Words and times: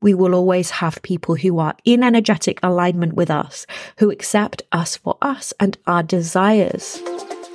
we 0.00 0.14
will 0.14 0.34
always 0.34 0.70
have 0.70 1.02
people 1.02 1.34
who 1.34 1.58
are 1.58 1.74
in 1.84 2.02
energetic 2.02 2.60
alignment 2.62 3.14
with 3.14 3.30
us, 3.30 3.66
who 3.98 4.10
accept 4.10 4.62
us 4.70 4.96
for 4.96 5.16
us 5.22 5.52
and 5.58 5.76
our 5.86 6.02
desires. 6.02 7.02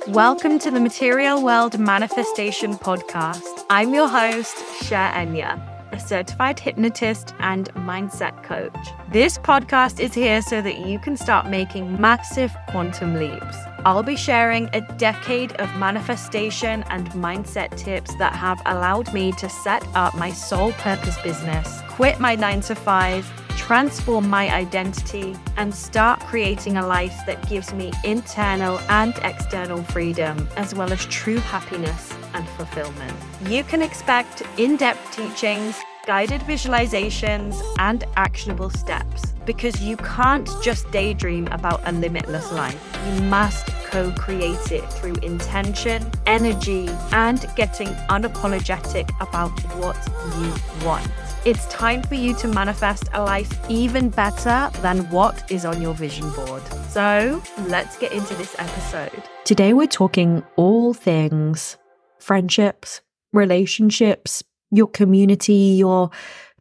Welcome 0.08 0.58
to 0.58 0.70
the 0.70 0.80
Material 0.80 1.42
World 1.42 1.78
Manifestation 1.78 2.74
Podcast. 2.74 3.64
I'm 3.70 3.94
your 3.94 4.08
host, 4.08 4.56
Cher 4.82 5.10
Enya, 5.12 5.58
a 5.92 5.98
certified 5.98 6.60
hypnotist 6.60 7.34
and 7.38 7.72
mindset 7.74 8.42
coach. 8.42 8.76
This 9.10 9.38
podcast 9.38 9.98
is 9.98 10.12
here 10.12 10.42
so 10.42 10.60
that 10.60 10.80
you 10.86 10.98
can 10.98 11.16
start 11.16 11.48
making 11.48 11.98
massive 11.98 12.54
quantum 12.68 13.14
leaps. 13.14 13.56
I'll 13.86 14.02
be 14.02 14.16
sharing 14.16 14.70
a 14.72 14.80
decade 14.80 15.52
of 15.56 15.68
manifestation 15.76 16.84
and 16.88 17.10
mindset 17.10 17.76
tips 17.76 18.14
that 18.16 18.32
have 18.34 18.62
allowed 18.64 19.12
me 19.12 19.32
to 19.32 19.46
set 19.50 19.86
up 19.94 20.14
my 20.16 20.30
soul 20.30 20.72
purpose 20.72 21.20
business, 21.22 21.82
quit 21.88 22.18
my 22.18 22.34
nine 22.34 22.62
to 22.62 22.74
five, 22.74 23.30
transform 23.58 24.30
my 24.30 24.50
identity, 24.54 25.36
and 25.58 25.74
start 25.74 26.20
creating 26.20 26.78
a 26.78 26.86
life 26.86 27.14
that 27.26 27.46
gives 27.46 27.74
me 27.74 27.92
internal 28.04 28.78
and 28.88 29.14
external 29.22 29.82
freedom, 29.84 30.48
as 30.56 30.74
well 30.74 30.90
as 30.90 31.04
true 31.06 31.36
happiness 31.36 32.10
and 32.32 32.48
fulfillment. 32.50 33.14
You 33.42 33.64
can 33.64 33.82
expect 33.82 34.42
in 34.56 34.76
depth 34.76 35.14
teachings 35.14 35.78
guided 36.06 36.40
visualizations, 36.42 37.62
and 37.78 38.04
actionable 38.16 38.70
steps 38.70 39.32
because 39.46 39.82
you 39.82 39.96
can't 39.98 40.48
just 40.62 40.90
daydream 40.90 41.46
about 41.48 41.80
a 41.86 41.92
limitless 41.92 42.52
life. 42.52 42.80
You 43.06 43.22
must 43.22 43.66
co 43.84 44.10
create 44.12 44.72
it 44.72 44.84
through 44.92 45.14
intention, 45.16 46.10
energy, 46.26 46.88
and 47.12 47.46
getting 47.56 47.88
unapologetic 48.08 49.08
about 49.20 49.50
what 49.74 49.96
you 50.38 50.86
want. 50.86 51.06
It's 51.44 51.66
time 51.66 52.02
for 52.02 52.14
you 52.14 52.34
to 52.36 52.48
manifest 52.48 53.08
a 53.12 53.22
life 53.22 53.52
even 53.68 54.08
better 54.08 54.70
than 54.80 55.10
what 55.10 55.50
is 55.50 55.66
on 55.66 55.82
your 55.82 55.92
vision 55.92 56.30
board. 56.30 56.62
So 56.88 57.42
let's 57.66 57.98
get 57.98 58.12
into 58.12 58.34
this 58.34 58.56
episode. 58.58 59.22
Today, 59.44 59.74
we're 59.74 59.86
talking 59.86 60.42
all 60.56 60.94
things 60.94 61.76
friendships, 62.18 63.02
relationships, 63.34 64.42
your 64.70 64.88
community, 64.88 65.76
your 65.78 66.10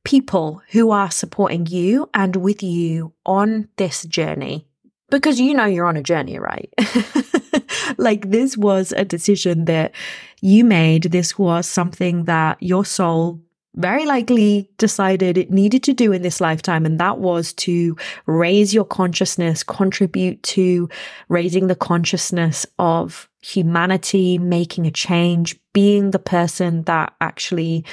people 0.04 0.62
who 0.72 0.92
are 0.92 1.12
supporting 1.12 1.66
you 1.66 2.10
and 2.14 2.36
with 2.36 2.62
you 2.62 3.14
on 3.26 3.70
this 3.78 4.04
journey. 4.04 4.68
Because 5.10 5.40
you 5.40 5.54
know 5.54 5.66
you're 5.66 5.86
on 5.86 5.98
a 5.98 6.04
journey, 6.04 6.40
right? 6.40 6.74
like 7.98 8.30
this 8.32 8.58
was 8.58 8.92
a 8.94 9.06
decision 9.06 9.66
that 9.66 9.94
you 10.42 10.66
made. 10.66 11.04
This 11.04 11.38
was 11.38 11.68
something 11.68 12.26
that 12.26 12.62
your 12.62 12.84
soul 12.84 13.40
very 13.76 14.06
likely 14.06 14.70
decided 14.78 15.38
it 15.38 15.52
needed 15.52 15.84
to 15.84 15.94
do 15.94 16.12
in 16.12 16.22
this 16.22 16.40
lifetime, 16.40 16.86
and 16.86 17.00
that 17.00 17.20
was 17.20 17.54
to 17.54 17.98
raise 18.26 18.74
your 18.74 18.86
consciousness, 18.86 19.64
contribute 19.64 20.42
to 20.44 20.90
raising 21.30 21.68
the 21.68 21.76
consciousness 21.76 22.66
of 22.78 23.30
humanity, 23.42 24.38
making 24.38 24.86
a 24.86 24.92
change, 24.92 25.60
being 25.74 26.12
the 26.12 26.20
person 26.20 26.84
that 26.84 27.14
actually 27.20 27.84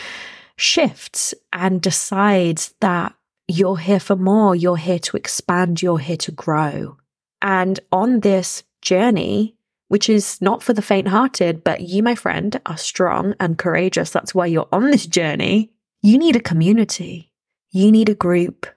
shifts 0.57 1.35
and 1.53 1.81
decides 1.81 2.75
that 2.81 3.15
you're 3.49 3.79
here 3.79 4.01
for 4.01 4.17
more, 4.17 4.55
you're 4.55 4.77
here 4.77 4.99
to 4.99 5.17
expand, 5.17 5.83
you're 5.83 5.99
here 5.99 6.17
to 6.19 6.31
grow. 6.31 6.97
And 7.43 7.81
on 7.91 8.21
this 8.21 8.63
journey, 8.83 9.57
which 9.91 10.09
is 10.09 10.41
not 10.41 10.63
for 10.63 10.73
the 10.73 10.81
faint 10.81 11.09
hearted, 11.09 11.65
but 11.65 11.81
you, 11.81 12.01
my 12.01 12.15
friend, 12.15 12.61
are 12.65 12.77
strong 12.77 13.35
and 13.41 13.59
courageous. 13.59 14.11
That's 14.11 14.33
why 14.33 14.47
you're 14.47 14.69
on 14.71 14.93
this 14.93 15.05
journey. 15.05 15.73
You 16.01 16.17
need 16.17 16.37
a 16.37 16.41
community, 16.41 17.33
you 17.73 17.91
need 17.91 18.09
a 18.09 18.15
group, 18.15 18.69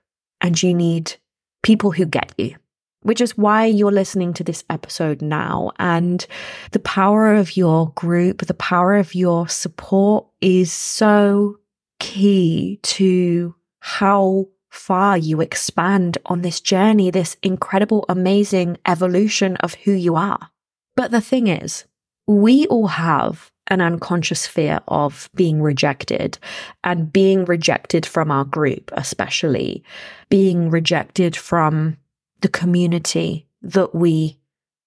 and 0.42 0.62
you 0.64 0.74
need 0.74 1.14
people 1.62 1.92
who 1.92 2.08
get 2.08 2.34
you, 2.40 2.56
which 3.04 3.22
is 3.22 3.38
why 3.38 3.66
you're 3.66 3.92
listening 3.92 4.34
to 4.34 4.44
this 4.44 4.64
episode 4.72 5.22
now. 5.22 5.70
And 5.78 6.26
the 6.72 6.80
power 6.80 7.36
of 7.36 7.56
your 7.56 7.92
group, 7.92 8.48
the 8.48 8.56
power 8.56 8.96
of 8.96 9.14
your 9.14 9.48
support 9.48 10.26
is 10.42 10.74
so 10.74 11.60
key 12.00 12.80
to 12.82 13.54
how 13.82 14.48
far 14.72 15.16
you 15.16 15.42
expand 15.42 16.18
on 16.26 16.42
this 16.42 16.60
journey, 16.60 17.12
this 17.12 17.38
incredible, 17.44 18.04
amazing 18.10 18.80
evolution 18.88 19.58
of 19.58 19.76
who 19.76 19.92
you 19.92 20.16
are. 20.16 20.50
But 20.96 21.12
the 21.12 21.22
thing 21.22 21.48
is, 21.48 21.86
we 22.28 22.68
all 22.68 22.88
have 22.88 23.52
an 23.68 23.82
unconscious 23.82 24.46
fear 24.46 24.80
of 24.88 25.30
being 25.36 25.62
rejected 25.62 26.38
and 26.84 27.12
being 27.12 27.46
rejected 27.46 28.06
from 28.06 28.30
our 28.30 28.44
group, 28.44 28.92
especially 28.94 29.84
being 30.30 30.70
rejected 30.70 31.36
from 31.36 31.98
the 32.42 32.50
community 32.50 33.48
that 33.62 33.96
we 33.96 34.38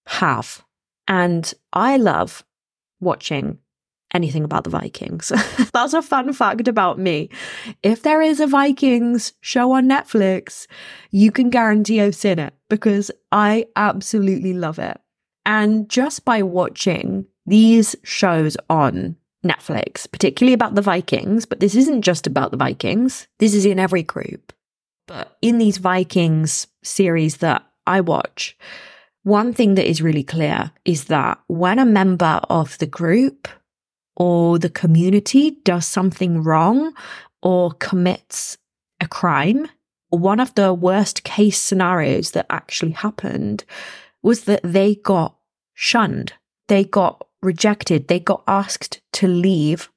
have. 0.07 0.65
And 1.09 1.53
I 1.73 1.97
love 1.97 2.45
watching 3.01 3.59
anything 4.13 4.45
about 4.45 4.65
the 4.65 4.71
Vikings. 4.71 5.33
That's 5.73 5.95
a 5.95 6.03
fun 6.03 6.33
fact 6.33 6.69
about 6.69 6.99
me. 6.99 7.31
If 7.83 8.03
there 8.03 8.23
is 8.23 8.41
a 8.41 8.47
Vikings 8.47 9.33
show 9.41 9.73
on 9.73 9.89
Netflix, 9.89 10.67
you 11.11 11.33
can 11.33 11.51
guarantee 11.51 12.01
I've 12.01 12.15
seen 12.15 12.39
it 12.39 12.55
because 12.69 13.11
I 13.33 13.67
absolutely 13.77 14.53
love 14.53 14.79
it. 14.79 14.99
And 15.47 15.89
just 15.89 16.25
by 16.25 16.43
watching 16.43 17.25
these 17.47 17.95
shows 18.03 18.57
on 18.69 19.17
Netflix, 19.45 20.11
particularly 20.11 20.53
about 20.53 20.75
the 20.75 20.83
Vikings, 20.83 21.47
but 21.47 21.61
this 21.61 21.77
isn't 21.77 22.03
just 22.03 22.27
about 22.27 22.51
the 22.51 22.57
Vikings, 22.57 23.29
this 23.39 23.55
is 23.55 23.65
in 23.65 23.79
every 23.79 24.03
group. 24.03 24.53
But 25.07 25.39
in 25.41 25.59
these 25.59 25.79
Vikings 25.79 26.67
series 26.83 27.37
that 27.37 27.65
I 27.87 28.01
watch, 28.01 28.59
one 29.23 29.53
thing 29.53 29.77
that 29.77 29.89
is 29.89 30.03
really 30.03 30.25
clear 30.25 30.73
is 30.85 31.05
that 31.05 31.39
when 31.47 31.79
a 31.79 31.87
member 31.87 32.41
of 32.51 32.77
the 32.79 32.87
group 32.87 33.47
or 34.17 34.59
the 34.59 34.71
community 34.71 35.53
does 35.63 35.87
something 35.87 36.43
wrong 36.43 36.93
or 37.41 37.73
commits 37.75 38.59
a 39.01 39.07
crime, 39.07 39.69
one 40.09 40.41
of 40.41 40.55
the 40.55 40.75
worst 40.75 41.23
case 41.23 41.61
scenarios 41.61 42.33
that 42.33 42.47
actually 42.51 42.93
happened 42.93 43.65
was 44.23 44.45
that 44.45 44.61
they 44.65 44.97
got 44.97 45.36
shunned. 45.77 46.33
They 46.67 46.83
got 46.83 47.25
rejected. 47.43 48.09
They 48.09 48.19
got 48.19 48.43
asked 48.49 49.01
to 49.13 49.29
leave 49.29 49.89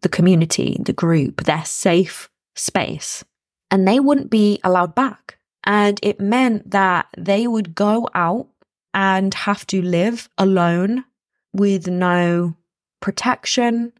the 0.00 0.08
community, 0.08 0.76
the 0.80 0.92
group, 0.92 1.44
their 1.44 1.64
safe 1.64 2.28
space, 2.56 3.24
and 3.70 3.86
they 3.86 4.00
wouldn't 4.00 4.30
be 4.30 4.58
allowed 4.64 4.94
back. 4.94 5.38
And 5.64 6.00
it 6.02 6.20
meant 6.20 6.70
that 6.70 7.06
they 7.16 7.46
would 7.46 7.74
go 7.74 8.08
out 8.14 8.48
and 8.94 9.34
have 9.34 9.66
to 9.68 9.82
live 9.82 10.28
alone 10.38 11.04
with 11.52 11.86
no 11.86 12.56
protection. 13.00 13.92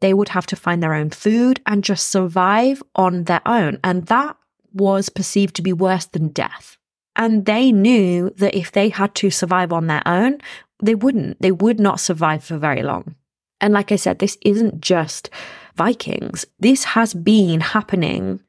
They 0.00 0.12
would 0.12 0.28
have 0.30 0.46
to 0.46 0.56
find 0.56 0.82
their 0.82 0.94
own 0.94 1.10
food 1.10 1.60
and 1.66 1.82
just 1.82 2.08
survive 2.08 2.82
on 2.94 3.24
their 3.24 3.40
own. 3.46 3.78
And 3.82 4.06
that 4.06 4.36
was 4.72 5.08
perceived 5.08 5.56
to 5.56 5.62
be 5.62 5.72
worse 5.72 6.06
than 6.06 6.28
death. 6.28 6.76
And 7.16 7.46
they 7.46 7.70
knew 7.70 8.30
that 8.38 8.56
if 8.56 8.72
they 8.72 8.88
had 8.88 9.14
to 9.16 9.30
survive 9.30 9.72
on 9.72 9.86
their 9.86 10.02
own, 10.04 10.40
they 10.82 10.94
wouldn't. 10.94 11.40
They 11.40 11.52
would 11.52 11.80
not 11.80 12.00
survive 12.00 12.44
for 12.44 12.58
very 12.58 12.82
long. 12.82 13.14
And 13.60 13.72
like 13.72 13.92
I 13.92 13.96
said, 13.96 14.18
this 14.18 14.36
isn't 14.42 14.80
just 14.80 15.30
Vikings. 15.76 16.44
This 16.58 16.84
has 16.84 17.14
been 17.14 17.60
happening 17.60 18.40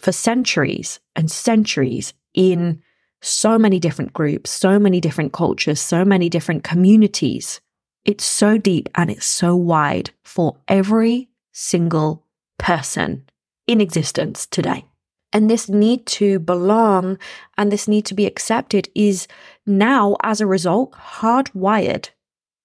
for 0.00 0.12
centuries 0.12 1.00
and 1.14 1.30
centuries 1.30 2.14
in 2.34 2.82
so 3.22 3.58
many 3.58 3.78
different 3.78 4.12
groups, 4.12 4.50
so 4.50 4.78
many 4.78 5.00
different 5.00 5.32
cultures, 5.32 5.80
so 5.80 6.04
many 6.04 6.28
different 6.28 6.64
communities. 6.64 7.60
It's 8.04 8.24
so 8.24 8.58
deep 8.58 8.88
and 8.94 9.10
it's 9.10 9.26
so 9.26 9.56
wide 9.56 10.10
for 10.22 10.56
every 10.68 11.28
single 11.52 12.24
person 12.58 13.24
in 13.66 13.80
existence 13.80 14.46
today. 14.46 14.84
And 15.36 15.50
this 15.50 15.68
need 15.68 16.06
to 16.06 16.38
belong 16.38 17.18
and 17.58 17.70
this 17.70 17.86
need 17.86 18.06
to 18.06 18.14
be 18.14 18.24
accepted 18.24 18.88
is 18.94 19.28
now, 19.66 20.16
as 20.22 20.40
a 20.40 20.46
result, 20.46 20.92
hardwired 20.92 22.08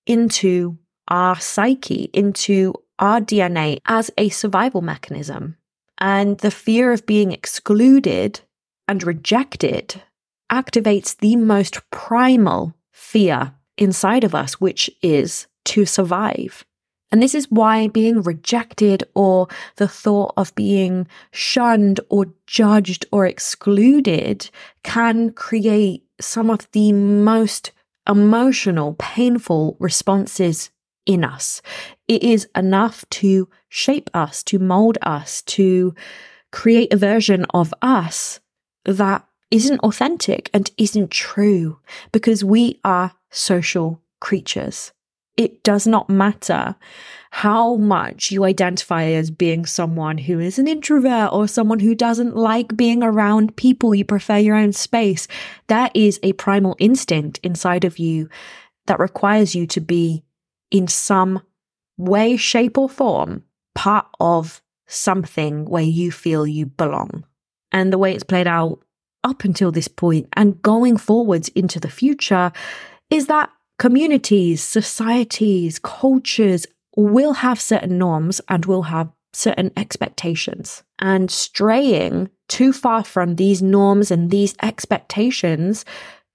into 0.08 0.78
our 1.10 1.38
psyche, 1.38 2.10
into 2.14 2.74
our 2.98 3.20
DNA 3.20 3.80
as 3.88 4.10
a 4.18 4.30
survival 4.30 4.82
mechanism. 4.82 5.58
And 5.98 6.38
the 6.38 6.50
fear 6.50 6.94
of 6.94 7.06
being 7.06 7.34
excluded 7.34 8.40
and 8.88 9.04
rejected 9.04 10.02
activates 10.50 11.18
the 11.18 11.36
most 11.36 11.82
primal 11.92 12.74
fear 12.94 13.54
inside 13.78 14.24
of 14.24 14.34
us, 14.34 14.62
which 14.62 14.90
is 15.02 15.46
to 15.66 15.86
survive. 15.86 16.64
And 17.12 17.22
this 17.22 17.36
is 17.36 17.52
why 17.52 17.88
being 17.90 18.22
rejected 18.22 19.04
or 19.16 19.48
the 19.76 19.88
thought 19.88 20.34
of 20.38 20.56
being 20.56 21.08
shunned 21.32 22.00
or 22.10 22.28
judged 22.48 23.06
or 23.12 23.26
excluded 23.26 24.50
can 24.84 25.32
create 25.32 26.04
some 26.22 26.50
of 26.50 26.72
the 26.72 26.94
most 26.94 27.72
emotional, 28.08 28.96
painful 28.98 29.76
responses 29.80 30.72
in 31.06 31.24
us. 31.24 31.62
It 32.08 32.24
is 32.24 32.48
enough 32.56 33.04
to 33.12 33.50
shape 33.70 34.10
us, 34.14 34.44
to 34.44 34.60
mold 34.60 34.98
us, 35.02 35.42
to 35.44 35.94
create 36.52 36.94
a 36.94 36.98
version 36.98 37.46
of 37.54 37.74
us 37.82 38.40
that 38.86 39.26
isn't 39.50 39.80
authentic 39.80 40.50
and 40.54 40.72
isn't 40.78 41.12
true 41.12 41.80
because 42.12 42.44
we 42.44 42.80
are 42.84 43.14
social 43.30 44.02
creatures. 44.20 44.94
It 45.38 45.64
does 45.64 45.88
not 45.88 46.10
matter 46.10 46.76
how 47.32 47.76
much 47.78 48.32
you 48.32 48.44
identify 48.44 49.06
as 49.06 49.32
being 49.32 49.66
someone 49.66 50.18
who 50.18 50.40
is 50.40 50.60
an 50.60 50.68
introvert 50.68 51.32
or 51.32 51.48
someone 51.48 51.80
who 51.80 51.96
doesn't 51.96 52.36
like 52.36 52.76
being 52.76 53.02
around 53.02 53.56
people, 53.56 53.96
you 53.96 54.04
prefer 54.04 54.38
your 54.38 54.58
own 54.58 54.74
space. 54.74 55.28
There 55.68 55.90
is 55.94 56.20
a 56.22 56.34
primal 56.34 56.76
instinct 56.80 57.40
inside 57.44 57.86
of 57.86 57.98
you 57.98 58.28
that 58.88 59.00
requires 59.00 59.56
you 59.56 59.66
to 59.68 59.80
be 59.80 60.24
in 60.70 60.88
some 60.88 61.42
way, 61.98 62.36
shape, 62.36 62.78
or 62.78 62.90
form 62.90 63.44
part 63.74 64.08
of 64.20 64.62
something 64.88 65.66
where 65.66 65.84
you 65.84 66.12
feel 66.12 66.46
you 66.46 66.66
belong. 66.66 67.24
And 67.72 67.94
the 67.94 67.98
way 67.98 68.14
it's 68.14 68.24
played 68.24 68.48
out 68.48 68.80
up 69.24 69.46
until 69.46 69.72
this 69.72 69.88
point 69.88 70.28
and 70.34 70.62
going 70.62 70.98
forwards 70.98 71.48
into 71.50 71.80
the 71.80 71.90
future 71.90 72.52
is 73.10 73.28
that 73.28 73.50
communities, 73.82 74.62
societies, 74.62 75.80
cultures 75.80 76.68
will 76.96 77.34
have 77.34 77.60
certain 77.60 77.98
norms 77.98 78.40
and 78.48 78.68
will 78.68 78.84
have 78.84 79.10
certain 79.34 79.72
expectations. 79.76 80.84
And 81.00 81.32
straying 81.32 82.30
too 82.48 82.74
far 82.74 83.04
from 83.04 83.38
these 83.38 83.64
norms 83.64 84.12
and 84.12 84.30
these 84.30 84.54
expectations 84.62 85.84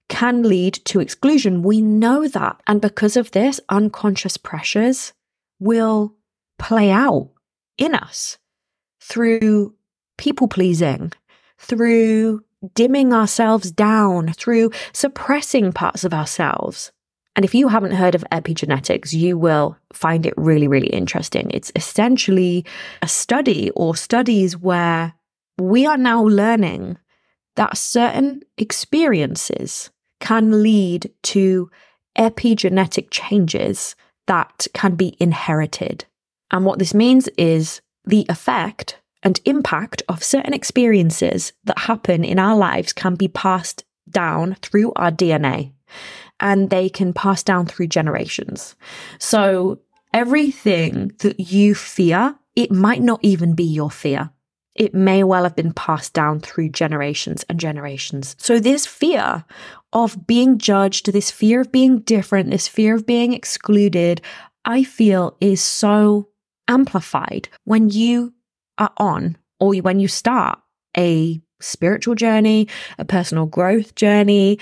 can 0.09 0.43
lead 0.43 0.73
to 0.87 0.99
exclusion. 0.99 1.63
We 1.63 1.79
know 1.79 2.27
that. 2.27 2.59
And 2.67 2.81
because 2.81 3.15
of 3.15 3.31
this, 3.31 3.61
unconscious 3.69 4.35
pressures 4.35 5.13
will 5.57 6.17
play 6.59 6.91
out 6.91 7.29
in 7.77 7.95
us 7.95 8.37
through 9.01 9.73
people 10.17 10.49
pleasing, 10.49 11.13
through 11.57 12.43
dimming 12.73 13.13
ourselves 13.13 13.71
down, 13.71 14.33
through 14.33 14.71
suppressing 14.91 15.71
parts 15.71 16.03
of 16.03 16.13
ourselves. 16.13 16.91
And 17.37 17.45
if 17.45 17.53
you 17.53 17.67
haven't 17.67 17.91
heard 17.91 18.15
of 18.15 18.25
epigenetics, 18.31 19.13
you 19.13 19.37
will 19.37 19.77
find 19.93 20.25
it 20.25 20.33
really, 20.37 20.67
really 20.67 20.87
interesting. 20.87 21.51
It's 21.53 21.71
essentially 21.75 22.65
a 23.03 23.07
study 23.07 23.69
or 23.75 23.95
studies 23.95 24.57
where 24.57 25.13
we 25.59 25.85
are 25.85 25.97
now 25.97 26.23
learning 26.23 26.97
that 27.55 27.77
certain 27.77 28.41
experiences 28.57 29.91
can 30.19 30.63
lead 30.63 31.11
to 31.23 31.69
epigenetic 32.17 33.09
changes 33.11 33.95
that 34.25 34.65
can 34.73 34.95
be 34.95 35.15
inherited. 35.19 36.05
And 36.49 36.65
what 36.65 36.79
this 36.79 36.95
means 36.95 37.27
is 37.37 37.81
the 38.03 38.25
effect 38.29 38.99
and 39.21 39.39
impact 39.45 40.01
of 40.09 40.23
certain 40.23 40.53
experiences 40.55 41.53
that 41.65 41.77
happen 41.77 42.23
in 42.23 42.39
our 42.39 42.57
lives 42.57 42.93
can 42.93 43.13
be 43.13 43.27
passed 43.27 43.83
down 44.09 44.55
through 44.63 44.91
our 44.95 45.11
DNA 45.11 45.73
and 46.39 46.69
they 46.69 46.89
can 46.89 47.13
pass 47.13 47.43
down 47.43 47.65
through 47.65 47.87
generations. 47.87 48.75
So 49.19 49.79
everything 50.13 51.11
that 51.19 51.39
you 51.39 51.75
fear, 51.75 52.35
it 52.55 52.71
might 52.71 53.01
not 53.01 53.19
even 53.23 53.53
be 53.53 53.63
your 53.63 53.91
fear. 53.91 54.31
It 54.75 54.93
may 54.93 55.23
well 55.23 55.43
have 55.43 55.55
been 55.55 55.73
passed 55.73 56.13
down 56.13 56.39
through 56.39 56.69
generations 56.69 57.43
and 57.49 57.59
generations. 57.59 58.35
So, 58.37 58.59
this 58.59 58.85
fear 58.85 59.43
of 59.91 60.27
being 60.27 60.59
judged, 60.59 61.11
this 61.11 61.31
fear 61.31 61.61
of 61.61 61.71
being 61.71 62.01
different, 62.01 62.51
this 62.51 62.67
fear 62.67 62.93
of 62.93 63.07
being 63.07 63.33
excluded, 63.33 64.21
I 64.65 64.83
feel 64.83 65.35
is 65.41 65.61
so 65.61 66.29
amplified 66.67 67.49
when 67.63 67.89
you 67.89 68.33
are 68.77 68.91
on 68.97 69.37
or 69.59 69.73
when 69.77 69.99
you 69.99 70.07
start 70.07 70.59
a 70.95 71.41
spiritual 71.59 72.15
journey, 72.15 72.67
a 72.99 73.05
personal 73.05 73.45
growth 73.45 73.95
journey, 73.95 74.59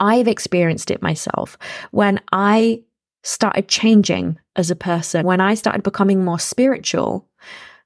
I've 0.00 0.28
experienced 0.28 0.90
it 0.90 1.02
myself. 1.02 1.56
When 1.90 2.20
I 2.32 2.82
started 3.22 3.68
changing 3.68 4.38
as 4.56 4.70
a 4.70 4.76
person, 4.76 5.26
when 5.26 5.40
I 5.40 5.54
started 5.54 5.82
becoming 5.82 6.24
more 6.24 6.38
spiritual, 6.38 7.28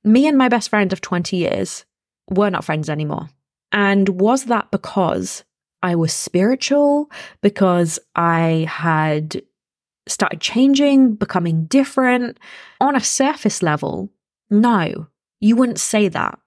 me 0.05 0.26
and 0.26 0.38
my 0.38 0.49
best 0.49 0.70
friend 0.70 0.93
of 0.93 1.00
20 1.00 1.37
years 1.37 1.84
were 2.31 2.50
not 2.50 2.64
friends 2.64 2.88
anymore. 2.88 3.28
And 3.72 4.08
was 4.20 4.44
that 4.44 4.70
because 4.70 5.44
I 5.82 5.96
was 5.96 6.12
spiritual? 6.12 7.11
Because 7.43 7.99
I 8.14 8.66
had 8.69 9.43
started 10.06 10.40
changing, 10.40 11.16
becoming 11.16 11.64
different? 11.66 12.38
On 12.81 12.94
a 12.94 13.00
surface 13.00 13.62
level, 13.62 14.11
no, 14.50 15.08
you 15.40 15.56
wouldn't 15.56 15.81
say 15.81 16.08
that. 16.08 16.38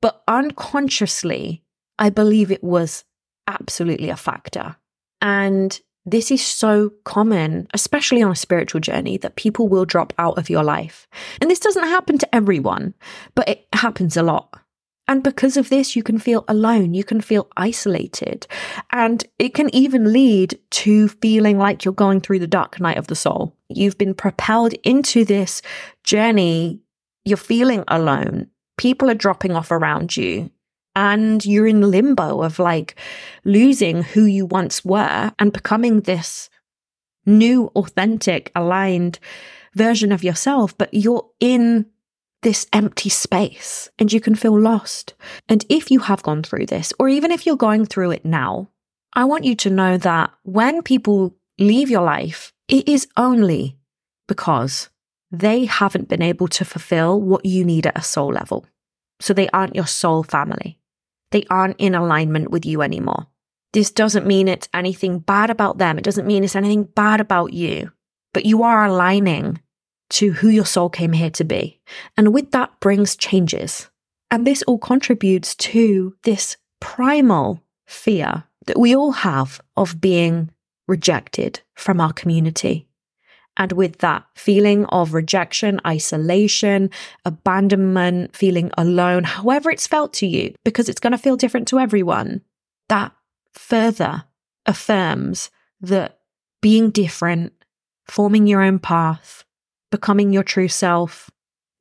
But 0.00 0.22
unconsciously, 0.28 1.64
I 1.98 2.10
believe 2.10 2.50
it 2.50 2.62
was 2.62 3.04
absolutely 3.48 4.10
a 4.10 4.16
factor. 4.16 4.76
And 5.20 5.78
this 6.04 6.30
is 6.30 6.44
so 6.44 6.92
common, 7.04 7.66
especially 7.74 8.22
on 8.22 8.30
a 8.30 8.36
spiritual 8.36 8.80
journey, 8.80 9.16
that 9.18 9.36
people 9.36 9.68
will 9.68 9.84
drop 9.84 10.12
out 10.18 10.38
of 10.38 10.48
your 10.48 10.62
life. 10.62 11.08
And 11.40 11.50
this 11.50 11.58
doesn't 11.58 11.82
happen 11.82 12.16
to 12.18 12.34
everyone, 12.34 12.94
but 13.34 13.48
it 13.48 13.66
happens 13.72 14.16
a 14.16 14.22
lot. 14.22 14.60
And 15.08 15.22
because 15.22 15.56
of 15.56 15.68
this, 15.68 15.94
you 15.94 16.02
can 16.02 16.18
feel 16.18 16.44
alone, 16.48 16.94
you 16.94 17.04
can 17.04 17.20
feel 17.20 17.48
isolated, 17.56 18.46
and 18.90 19.24
it 19.38 19.54
can 19.54 19.72
even 19.74 20.12
lead 20.12 20.58
to 20.70 21.08
feeling 21.08 21.58
like 21.58 21.84
you're 21.84 21.94
going 21.94 22.20
through 22.20 22.40
the 22.40 22.46
dark 22.48 22.80
night 22.80 22.98
of 22.98 23.06
the 23.06 23.14
soul. 23.14 23.56
You've 23.68 23.98
been 23.98 24.14
propelled 24.14 24.72
into 24.82 25.24
this 25.24 25.62
journey, 26.02 26.80
you're 27.24 27.36
feeling 27.36 27.84
alone. 27.86 28.48
People 28.78 29.08
are 29.08 29.14
dropping 29.14 29.52
off 29.52 29.70
around 29.70 30.16
you 30.16 30.50
and 30.96 31.44
you're 31.44 31.66
in 31.66 31.82
limbo 31.82 32.42
of 32.42 32.58
like 32.58 32.96
losing 33.44 34.02
who 34.02 34.24
you 34.24 34.46
once 34.46 34.84
were 34.84 35.30
and 35.38 35.52
becoming 35.52 36.00
this 36.00 36.48
new, 37.26 37.66
authentic, 37.76 38.50
aligned 38.56 39.18
version 39.74 40.10
of 40.10 40.24
yourself, 40.24 40.76
but 40.78 40.92
you're 40.92 41.28
in 41.38 41.86
this 42.42 42.66
empty 42.72 43.10
space 43.10 43.90
and 43.98 44.12
you 44.12 44.20
can 44.20 44.34
feel 44.34 44.58
lost. 44.58 45.14
And 45.48 45.64
if 45.68 45.90
you 45.90 46.00
have 46.00 46.22
gone 46.22 46.42
through 46.42 46.66
this, 46.66 46.92
or 46.98 47.08
even 47.08 47.30
if 47.30 47.44
you're 47.44 47.56
going 47.56 47.84
through 47.84 48.12
it 48.12 48.24
now, 48.24 48.70
I 49.12 49.24
want 49.24 49.44
you 49.44 49.54
to 49.56 49.70
know 49.70 49.98
that 49.98 50.32
when 50.44 50.82
people 50.82 51.34
leave 51.58 51.90
your 51.90 52.02
life, 52.02 52.52
it 52.68 52.88
is 52.88 53.06
only 53.16 53.76
because 54.28 54.88
they 55.30 55.66
haven't 55.66 56.08
been 56.08 56.22
able 56.22 56.48
to 56.48 56.64
fulfill 56.64 57.20
what 57.20 57.44
you 57.44 57.64
need 57.64 57.86
at 57.86 57.98
a 57.98 58.02
soul 58.02 58.32
level. 58.32 58.64
So 59.20 59.34
they 59.34 59.48
aren't 59.48 59.74
your 59.74 59.86
soul 59.86 60.22
family 60.22 60.78
they 61.30 61.44
aren't 61.50 61.76
in 61.78 61.94
alignment 61.94 62.50
with 62.50 62.64
you 62.64 62.82
anymore. 62.82 63.26
This 63.72 63.90
doesn't 63.90 64.26
mean 64.26 64.48
it's 64.48 64.68
anything 64.72 65.18
bad 65.18 65.50
about 65.50 65.78
them. 65.78 65.98
It 65.98 66.04
doesn't 66.04 66.26
mean 66.26 66.44
it's 66.44 66.56
anything 66.56 66.84
bad 66.84 67.20
about 67.20 67.52
you, 67.52 67.92
but 68.32 68.46
you 68.46 68.62
are 68.62 68.86
aligning 68.86 69.60
to 70.08 70.32
who 70.32 70.48
your 70.48 70.64
soul 70.64 70.88
came 70.88 71.12
here 71.12 71.30
to 71.30 71.44
be. 71.44 71.80
And 72.16 72.32
with 72.32 72.52
that 72.52 72.78
brings 72.80 73.16
changes. 73.16 73.90
And 74.30 74.46
this 74.46 74.62
all 74.62 74.78
contributes 74.78 75.54
to 75.56 76.16
this 76.22 76.56
primal 76.80 77.62
fear 77.86 78.44
that 78.66 78.78
we 78.78 78.94
all 78.94 79.12
have 79.12 79.60
of 79.76 80.00
being 80.00 80.50
rejected 80.88 81.60
from 81.74 82.00
our 82.00 82.12
community. 82.12 82.88
And 83.56 83.72
with 83.72 83.98
that 83.98 84.24
feeling 84.34 84.84
of 84.86 85.14
rejection, 85.14 85.80
isolation, 85.86 86.90
abandonment, 87.24 88.36
feeling 88.36 88.70
alone, 88.76 89.24
however 89.24 89.70
it's 89.70 89.86
felt 89.86 90.12
to 90.14 90.26
you, 90.26 90.54
because 90.64 90.88
it's 90.88 91.00
going 91.00 91.12
to 91.12 91.18
feel 91.18 91.36
different 91.36 91.68
to 91.68 91.78
everyone, 91.78 92.42
that 92.88 93.12
further 93.52 94.24
affirms 94.66 95.50
that 95.80 96.18
being 96.60 96.90
different, 96.90 97.52
forming 98.04 98.46
your 98.46 98.62
own 98.62 98.78
path, 98.78 99.44
becoming 99.90 100.32
your 100.32 100.42
true 100.42 100.68
self, 100.68 101.30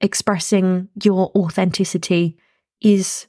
expressing 0.01 0.89
your 1.03 1.31
authenticity 1.35 2.37
is 2.81 3.27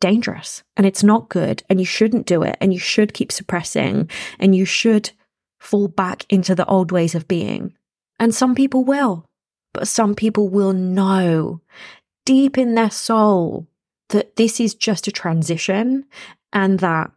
dangerous 0.00 0.62
and 0.76 0.86
it's 0.86 1.02
not 1.02 1.28
good 1.28 1.62
and 1.68 1.80
you 1.80 1.86
shouldn't 1.86 2.26
do 2.26 2.42
it 2.42 2.56
and 2.60 2.72
you 2.72 2.78
should 2.78 3.14
keep 3.14 3.32
suppressing 3.32 4.10
and 4.38 4.54
you 4.54 4.64
should 4.64 5.10
fall 5.58 5.88
back 5.88 6.26
into 6.28 6.54
the 6.54 6.66
old 6.66 6.92
ways 6.92 7.14
of 7.14 7.28
being. 7.28 7.72
And 8.18 8.34
some 8.34 8.54
people 8.54 8.84
will, 8.84 9.26
but 9.74 9.88
some 9.88 10.14
people 10.14 10.48
will 10.48 10.72
know 10.72 11.60
deep 12.24 12.56
in 12.58 12.74
their 12.74 12.90
soul 12.90 13.66
that 14.10 14.36
this 14.36 14.60
is 14.60 14.74
just 14.74 15.06
a 15.06 15.12
transition 15.12 16.04
and 16.52 16.80
that 16.80 17.10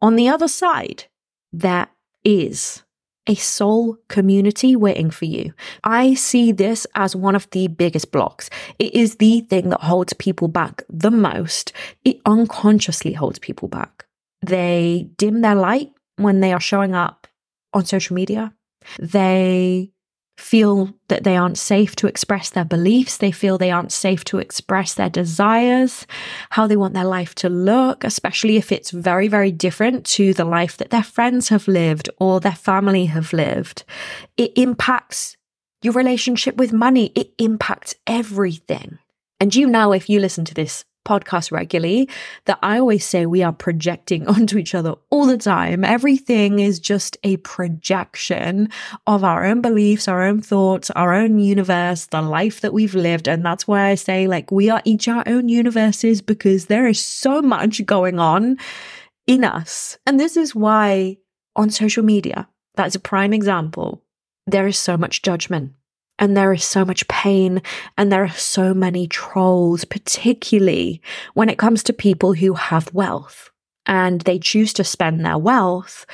on 0.00 0.16
the 0.16 0.28
other 0.28 0.48
side, 0.48 1.04
there 1.52 1.88
is 2.24 2.82
a 3.26 3.34
soul 3.34 3.96
community 4.08 4.76
waiting 4.76 5.10
for 5.10 5.24
you. 5.24 5.54
I 5.82 6.14
see 6.14 6.52
this 6.52 6.86
as 6.94 7.16
one 7.16 7.34
of 7.34 7.48
the 7.50 7.68
biggest 7.68 8.12
blocks. 8.12 8.50
It 8.78 8.94
is 8.94 9.16
the 9.16 9.40
thing 9.40 9.70
that 9.70 9.80
holds 9.80 10.12
people 10.12 10.48
back 10.48 10.82
the 10.90 11.10
most. 11.10 11.72
It 12.04 12.20
unconsciously 12.26 13.14
holds 13.14 13.38
people 13.38 13.68
back. 13.68 14.04
They 14.44 15.08
dim 15.16 15.40
their 15.40 15.54
light 15.54 15.90
when 16.16 16.40
they 16.40 16.52
are 16.52 16.60
showing 16.60 16.94
up 16.94 17.26
on 17.72 17.86
social 17.86 18.14
media. 18.14 18.52
They 18.98 19.90
feel 20.36 20.92
that 21.08 21.24
they 21.24 21.36
aren't 21.36 21.58
safe 21.58 21.94
to 21.96 22.06
express 22.06 22.50
their 22.50 22.64
beliefs. 22.64 23.18
They 23.18 23.30
feel 23.30 23.56
they 23.56 23.70
aren't 23.70 23.92
safe 23.92 24.24
to 24.24 24.38
express 24.38 24.94
their 24.94 25.08
desires, 25.08 26.06
how 26.50 26.66
they 26.66 26.76
want 26.76 26.94
their 26.94 27.04
life 27.04 27.34
to 27.36 27.48
look, 27.48 28.04
especially 28.04 28.56
if 28.56 28.72
it's 28.72 28.90
very, 28.90 29.28
very 29.28 29.52
different 29.52 30.04
to 30.06 30.34
the 30.34 30.44
life 30.44 30.76
that 30.78 30.90
their 30.90 31.02
friends 31.02 31.48
have 31.48 31.68
lived 31.68 32.08
or 32.18 32.40
their 32.40 32.52
family 32.52 33.06
have 33.06 33.32
lived. 33.32 33.84
It 34.36 34.52
impacts 34.56 35.36
your 35.82 35.92
relationship 35.92 36.56
with 36.56 36.72
money. 36.72 37.12
It 37.14 37.32
impacts 37.38 37.94
everything. 38.06 38.98
And 39.38 39.54
you 39.54 39.66
know, 39.66 39.92
if 39.92 40.08
you 40.08 40.18
listen 40.18 40.44
to 40.46 40.54
this 40.54 40.84
podcast 41.04 41.52
regularly 41.52 42.08
that 42.46 42.58
I 42.62 42.78
always 42.78 43.04
say 43.04 43.26
we 43.26 43.42
are 43.42 43.52
projecting 43.52 44.26
onto 44.34 44.58
each 44.58 44.74
other 44.74 44.94
all 45.10 45.26
the 45.26 45.38
time. 45.38 45.84
Everything 45.84 46.58
is 46.58 46.78
just 46.78 47.16
a 47.22 47.36
projection 47.38 48.68
of 49.06 49.24
our 49.24 49.44
own 49.44 49.60
beliefs, 49.60 50.08
our 50.08 50.22
own 50.22 50.40
thoughts, 50.40 50.90
our 50.90 51.14
own 51.14 51.38
universe, 51.38 52.06
the 52.06 52.22
life 52.22 52.60
that 52.60 52.72
we've 52.72 52.94
lived. 52.94 53.28
And 53.28 53.44
that's 53.44 53.68
why 53.68 53.88
I 53.88 53.94
say, 53.94 54.26
like, 54.26 54.50
we 54.50 54.70
are 54.70 54.82
each 54.84 55.08
our 55.08 55.24
own 55.26 55.48
universes 55.48 56.22
because 56.22 56.66
there 56.66 56.86
is 56.86 57.00
so 57.00 57.42
much 57.42 57.84
going 57.86 58.18
on 58.18 58.56
in 59.26 59.44
us. 59.44 59.98
And 60.06 60.18
this 60.18 60.36
is 60.36 60.54
why 60.54 61.18
on 61.56 61.70
social 61.70 62.02
media, 62.02 62.48
that's 62.74 62.94
a 62.94 63.00
prime 63.00 63.32
example, 63.32 64.02
there 64.46 64.66
is 64.66 64.78
so 64.78 64.96
much 64.96 65.22
judgment. 65.22 65.72
And 66.18 66.36
there 66.36 66.52
is 66.52 66.64
so 66.64 66.84
much 66.84 67.06
pain 67.08 67.60
and 67.98 68.10
there 68.10 68.24
are 68.24 68.30
so 68.30 68.72
many 68.72 69.08
trolls, 69.08 69.84
particularly 69.84 71.02
when 71.34 71.48
it 71.48 71.58
comes 71.58 71.82
to 71.84 71.92
people 71.92 72.34
who 72.34 72.54
have 72.54 72.94
wealth 72.94 73.50
and 73.86 74.20
they 74.22 74.38
choose 74.38 74.72
to 74.74 74.84
spend 74.84 75.24
their 75.24 75.38
wealth 75.38 76.06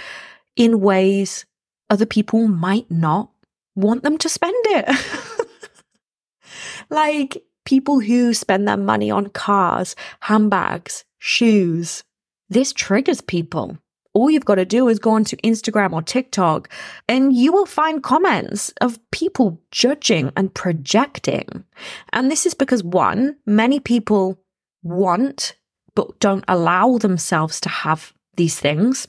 in 0.57 0.81
ways 0.81 1.45
other 1.89 2.07
people 2.07 2.49
might 2.49 2.91
not 2.91 3.31
want 3.75 4.03
them 4.03 4.17
to 4.19 4.29
spend 4.29 4.65
it. 4.69 5.49
like 6.91 7.43
people 7.65 8.01
who 8.01 8.33
spend 8.35 8.67
their 8.67 8.77
money 8.77 9.11
on 9.11 9.29
cars, 9.29 9.95
handbags, 10.21 11.05
shoes. 11.19 12.05
This 12.49 12.73
triggers 12.73 13.21
people 13.21 13.79
all 14.13 14.31
you've 14.31 14.45
got 14.45 14.57
to 14.57 14.65
do 14.65 14.89
is 14.89 14.99
go 14.99 15.11
onto 15.11 15.37
Instagram 15.39 15.93
or 15.93 16.03
TikTok 16.03 16.69
and 17.09 17.33
you 17.33 17.53
will 17.53 17.67
find 17.67 18.03
comments 18.03 18.73
of 18.81 18.99
people 19.11 19.61
judging 19.71 20.33
and 20.37 20.53
projecting. 20.53 21.65
And 22.13 22.31
this 22.31 22.47
is 22.47 22.55
because 22.55 22.83
one, 22.83 23.37
many 23.47 23.81
people 23.81 24.39
want 24.83 25.55
but 25.95 26.19
don't 26.21 26.45
allow 26.49 26.99
themselves 26.99 27.61
to 27.61 27.69
have 27.69 28.13
these 28.37 28.59
things. 28.59 29.09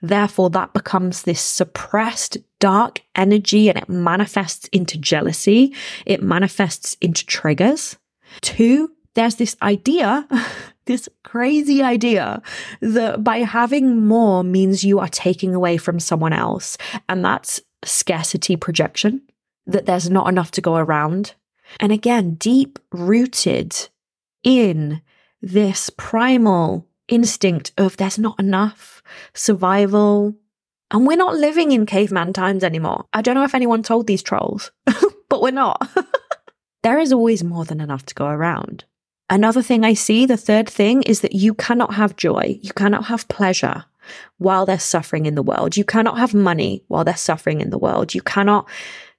Therefore, 0.00 0.50
that 0.50 0.72
becomes 0.72 1.22
this 1.22 1.40
suppressed 1.40 2.38
dark 2.58 3.02
energy 3.14 3.68
and 3.68 3.78
it 3.78 3.88
manifests 3.88 4.68
into 4.68 4.98
jealousy. 4.98 5.74
It 6.06 6.22
manifests 6.22 6.96
into 7.00 7.26
triggers. 7.26 7.96
Two, 8.40 8.92
there's 9.18 9.34
this 9.34 9.56
idea 9.62 10.26
this 10.88 11.08
crazy 11.22 11.82
idea 11.82 12.42
that 12.80 13.22
by 13.22 13.38
having 13.38 14.06
more 14.06 14.42
means 14.42 14.84
you 14.84 14.98
are 14.98 15.08
taking 15.08 15.54
away 15.54 15.76
from 15.76 16.00
someone 16.00 16.32
else. 16.32 16.78
And 17.08 17.22
that's 17.22 17.60
scarcity 17.84 18.56
projection, 18.56 19.22
that 19.66 19.86
there's 19.86 20.08
not 20.10 20.28
enough 20.28 20.50
to 20.52 20.60
go 20.62 20.76
around. 20.76 21.34
And 21.78 21.92
again, 21.92 22.34
deep 22.34 22.78
rooted 22.90 23.88
in 24.42 25.02
this 25.42 25.90
primal 25.90 26.86
instinct 27.06 27.72
of 27.76 27.98
there's 27.98 28.18
not 28.18 28.40
enough 28.40 29.02
survival. 29.34 30.34
And 30.90 31.06
we're 31.06 31.18
not 31.18 31.36
living 31.36 31.72
in 31.72 31.84
caveman 31.84 32.32
times 32.32 32.64
anymore. 32.64 33.04
I 33.12 33.20
don't 33.20 33.34
know 33.34 33.44
if 33.44 33.54
anyone 33.54 33.82
told 33.82 34.06
these 34.06 34.22
trolls, 34.22 34.72
but 35.28 35.42
we're 35.42 35.50
not. 35.50 35.86
there 36.82 36.98
is 36.98 37.12
always 37.12 37.44
more 37.44 37.66
than 37.66 37.82
enough 37.82 38.06
to 38.06 38.14
go 38.14 38.26
around. 38.26 38.86
Another 39.30 39.62
thing 39.62 39.84
I 39.84 39.94
see, 39.94 40.24
the 40.26 40.36
third 40.36 40.68
thing, 40.68 41.02
is 41.02 41.20
that 41.20 41.34
you 41.34 41.54
cannot 41.54 41.94
have 41.94 42.16
joy, 42.16 42.58
you 42.62 42.72
cannot 42.72 43.06
have 43.06 43.28
pleasure 43.28 43.84
while 44.38 44.64
they're 44.64 44.78
suffering 44.78 45.26
in 45.26 45.34
the 45.34 45.42
world. 45.42 45.76
You 45.76 45.84
cannot 45.84 46.18
have 46.18 46.32
money 46.32 46.82
while 46.88 47.04
they're 47.04 47.16
suffering 47.16 47.60
in 47.60 47.70
the 47.70 47.78
world. 47.78 48.14
You 48.14 48.22
cannot 48.22 48.68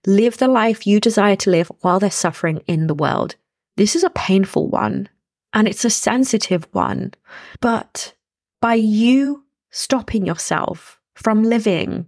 live 0.05 0.37
the 0.37 0.47
life 0.47 0.87
you 0.87 0.99
desire 0.99 1.35
to 1.37 1.51
live 1.51 1.71
while 1.81 1.99
they're 1.99 2.09
suffering 2.09 2.61
in 2.67 2.87
the 2.87 2.95
world. 2.95 3.35
This 3.77 3.95
is 3.95 4.03
a 4.03 4.09
painful 4.09 4.67
one 4.67 5.09
and 5.53 5.67
it's 5.67 5.85
a 5.85 5.89
sensitive 5.89 6.67
one. 6.71 7.13
But 7.61 8.13
by 8.61 8.75
you 8.75 9.43
stopping 9.71 10.25
yourself 10.25 10.99
from 11.13 11.43
living 11.43 12.07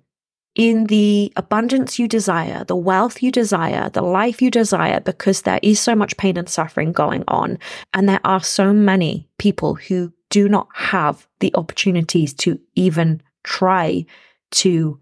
in 0.56 0.86
the 0.86 1.32
abundance 1.36 1.98
you 1.98 2.08
desire, 2.08 2.64
the 2.66 2.76
wealth 2.76 3.24
you 3.24 3.32
desire, 3.32 3.90
the 3.90 4.02
life 4.02 4.42
you 4.42 4.52
desire, 4.52 5.00
because 5.00 5.44
there 5.44 5.60
is 5.64 5.80
so 5.80 5.96
much 5.96 6.18
pain 6.18 6.38
and 6.38 6.50
suffering 6.50 6.92
going 6.92 7.24
on. 7.28 7.58
And 7.94 8.10
there 8.10 8.20
are 8.24 8.44
so 8.44 8.74
many 8.74 9.30
people 9.38 9.76
who 9.76 10.14
do 10.30 10.50
not 10.50 10.68
have 10.74 11.28
the 11.40 11.54
opportunities 11.56 12.34
to 12.34 12.60
even 12.76 13.22
try 13.44 14.06
to 14.52 15.00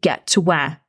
get 0.00 0.26
to 0.28 0.40
where 0.40 0.80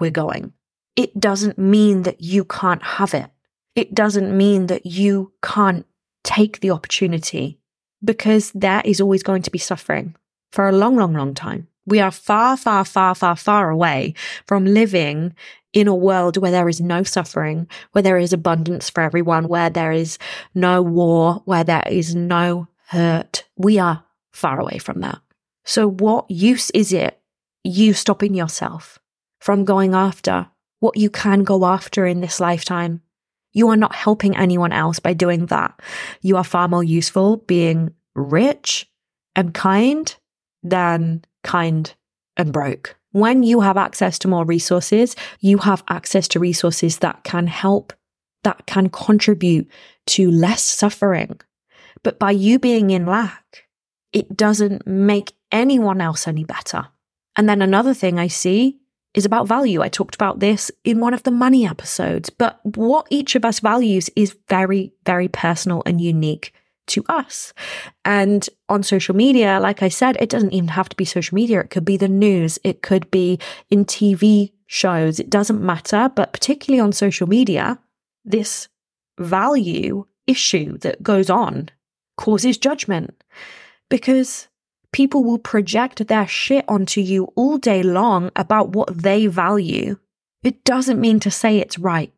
we're 0.00 0.10
going. 0.10 0.52
It 0.96 1.18
doesn't 1.18 1.58
mean 1.58 2.02
that 2.02 2.20
you 2.20 2.44
can't 2.44 2.82
have 2.82 3.14
it. 3.14 3.30
It 3.74 3.94
doesn't 3.94 4.36
mean 4.36 4.66
that 4.66 4.86
you 4.86 5.32
can't 5.42 5.86
take 6.22 6.60
the 6.60 6.70
opportunity 6.70 7.58
because 8.02 8.52
there 8.52 8.82
is 8.84 9.00
always 9.00 9.22
going 9.22 9.42
to 9.42 9.50
be 9.50 9.58
suffering 9.58 10.14
for 10.52 10.68
a 10.68 10.72
long, 10.72 10.96
long, 10.96 11.14
long 11.14 11.34
time. 11.34 11.68
We 11.86 12.00
are 12.00 12.10
far, 12.10 12.56
far, 12.56 12.84
far, 12.84 13.14
far, 13.14 13.36
far 13.36 13.70
away 13.70 14.14
from 14.46 14.64
living 14.64 15.34
in 15.72 15.88
a 15.88 15.94
world 15.94 16.36
where 16.36 16.52
there 16.52 16.68
is 16.68 16.80
no 16.80 17.02
suffering, 17.02 17.68
where 17.92 18.02
there 18.02 18.16
is 18.16 18.32
abundance 18.32 18.88
for 18.88 19.02
everyone, 19.02 19.48
where 19.48 19.68
there 19.68 19.92
is 19.92 20.18
no 20.54 20.80
war, 20.80 21.42
where 21.44 21.64
there 21.64 21.82
is 21.86 22.14
no 22.14 22.68
hurt. 22.88 23.44
We 23.56 23.78
are 23.78 24.04
far 24.32 24.60
away 24.60 24.78
from 24.78 25.00
that. 25.00 25.18
So, 25.64 25.88
what 25.88 26.30
use 26.30 26.70
is 26.70 26.92
it 26.92 27.20
you 27.64 27.92
stopping 27.92 28.34
yourself 28.34 28.98
from 29.40 29.64
going 29.64 29.94
after 29.94 30.48
what 30.80 30.96
you 30.96 31.10
can 31.10 31.42
go 31.42 31.64
after 31.66 32.06
in 32.06 32.20
this 32.20 32.40
lifetime? 32.40 33.02
You 33.52 33.68
are 33.68 33.76
not 33.76 33.94
helping 33.94 34.36
anyone 34.36 34.72
else 34.72 34.98
by 34.98 35.12
doing 35.12 35.46
that. 35.46 35.80
You 36.20 36.36
are 36.36 36.44
far 36.44 36.68
more 36.68 36.84
useful 36.84 37.38
being 37.38 37.94
rich 38.14 38.90
and 39.36 39.54
kind 39.54 40.14
than 40.62 41.24
kind, 41.44 41.94
and 42.36 42.52
broke. 42.52 42.96
When 43.12 43.44
you 43.44 43.60
have 43.60 43.76
access 43.76 44.18
to 44.20 44.28
more 44.28 44.44
resources, 44.44 45.14
you 45.40 45.58
have 45.58 45.84
access 45.88 46.26
to 46.28 46.40
resources 46.40 46.98
that 46.98 47.22
can 47.22 47.46
help, 47.46 47.92
that 48.42 48.66
can 48.66 48.88
contribute 48.88 49.70
to 50.06 50.30
less 50.30 50.64
suffering. 50.64 51.40
But 52.02 52.18
by 52.18 52.32
you 52.32 52.58
being 52.58 52.90
in 52.90 53.06
lack, 53.06 53.68
it 54.12 54.36
doesn't 54.36 54.86
make 54.86 55.32
anyone 55.52 56.00
else 56.00 56.26
any 56.26 56.44
better. 56.44 56.88
And 57.36 57.48
then 57.48 57.62
another 57.62 57.94
thing 57.94 58.18
I 58.18 58.26
see 58.26 58.78
is 59.14 59.24
about 59.24 59.46
value. 59.46 59.80
I 59.80 59.88
talked 59.88 60.14
about 60.16 60.40
this 60.40 60.70
in 60.84 60.98
one 60.98 61.14
of 61.14 61.22
the 61.22 61.30
money 61.30 61.66
episodes, 61.66 62.30
but 62.30 62.60
what 62.76 63.06
each 63.10 63.36
of 63.36 63.44
us 63.44 63.60
values 63.60 64.10
is 64.16 64.36
very, 64.48 64.92
very 65.06 65.28
personal 65.28 65.82
and 65.86 66.00
unique 66.00 66.52
to 66.86 67.04
us. 67.08 67.52
And 68.04 68.48
on 68.68 68.82
social 68.82 69.14
media, 69.14 69.58
like 69.60 69.82
I 69.82 69.88
said, 69.88 70.16
it 70.20 70.28
doesn't 70.28 70.52
even 70.52 70.68
have 70.68 70.88
to 70.88 70.96
be 70.96 71.04
social 71.04 71.34
media. 71.34 71.60
It 71.60 71.70
could 71.70 71.84
be 71.84 71.96
the 71.96 72.08
news. 72.08 72.58
It 72.64 72.82
could 72.82 73.10
be 73.10 73.38
in 73.70 73.84
TV 73.84 74.52
shows. 74.66 75.20
It 75.20 75.30
doesn't 75.30 75.62
matter. 75.62 76.10
But 76.14 76.32
particularly 76.32 76.80
on 76.80 76.92
social 76.92 77.26
media, 77.26 77.78
this 78.24 78.68
value 79.18 80.06
issue 80.26 80.78
that 80.78 81.02
goes 81.02 81.30
on 81.30 81.70
causes 82.16 82.58
judgment 82.58 83.22
because 83.90 84.48
people 84.92 85.24
will 85.24 85.38
project 85.38 86.06
their 86.06 86.26
shit 86.26 86.64
onto 86.68 87.00
you 87.00 87.24
all 87.34 87.58
day 87.58 87.82
long 87.82 88.30
about 88.36 88.70
what 88.70 89.02
they 89.02 89.26
value. 89.26 89.96
It 90.42 90.64
doesn't 90.64 91.00
mean 91.00 91.20
to 91.20 91.30
say 91.30 91.58
it's 91.58 91.78
right 91.78 92.12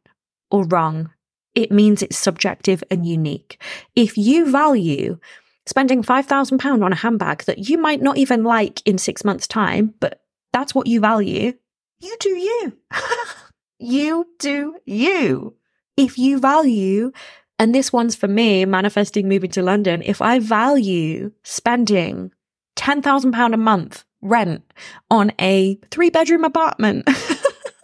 or 0.50 0.64
wrong 0.66 1.10
it 1.56 1.72
means 1.72 2.02
it's 2.02 2.18
subjective 2.18 2.84
and 2.90 3.04
unique. 3.06 3.60
If 3.96 4.16
you 4.16 4.48
value 4.50 5.18
spending 5.64 6.02
£5,000 6.02 6.84
on 6.84 6.92
a 6.92 6.96
handbag 6.96 7.44
that 7.44 7.68
you 7.68 7.78
might 7.78 8.00
not 8.00 8.18
even 8.18 8.44
like 8.44 8.82
in 8.86 8.98
six 8.98 9.24
months' 9.24 9.48
time, 9.48 9.94
but 9.98 10.20
that's 10.52 10.74
what 10.74 10.86
you 10.86 11.00
value, 11.00 11.54
you 11.98 12.16
do 12.20 12.28
you. 12.28 12.76
you 13.78 14.26
do 14.38 14.76
you. 14.84 15.56
If 15.96 16.18
you 16.18 16.38
value, 16.38 17.10
and 17.58 17.74
this 17.74 17.92
one's 17.92 18.14
for 18.14 18.28
me, 18.28 18.64
manifesting 18.66 19.28
moving 19.28 19.50
to 19.52 19.62
London, 19.62 20.02
if 20.04 20.20
I 20.20 20.38
value 20.38 21.32
spending 21.42 22.32
£10,000 22.76 23.54
a 23.54 23.56
month 23.56 24.04
rent 24.20 24.72
on 25.10 25.32
a 25.40 25.78
three 25.90 26.10
bedroom 26.10 26.44
apartment 26.44 27.08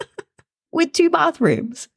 with 0.71 0.93
two 0.93 1.09
bathrooms, 1.09 1.89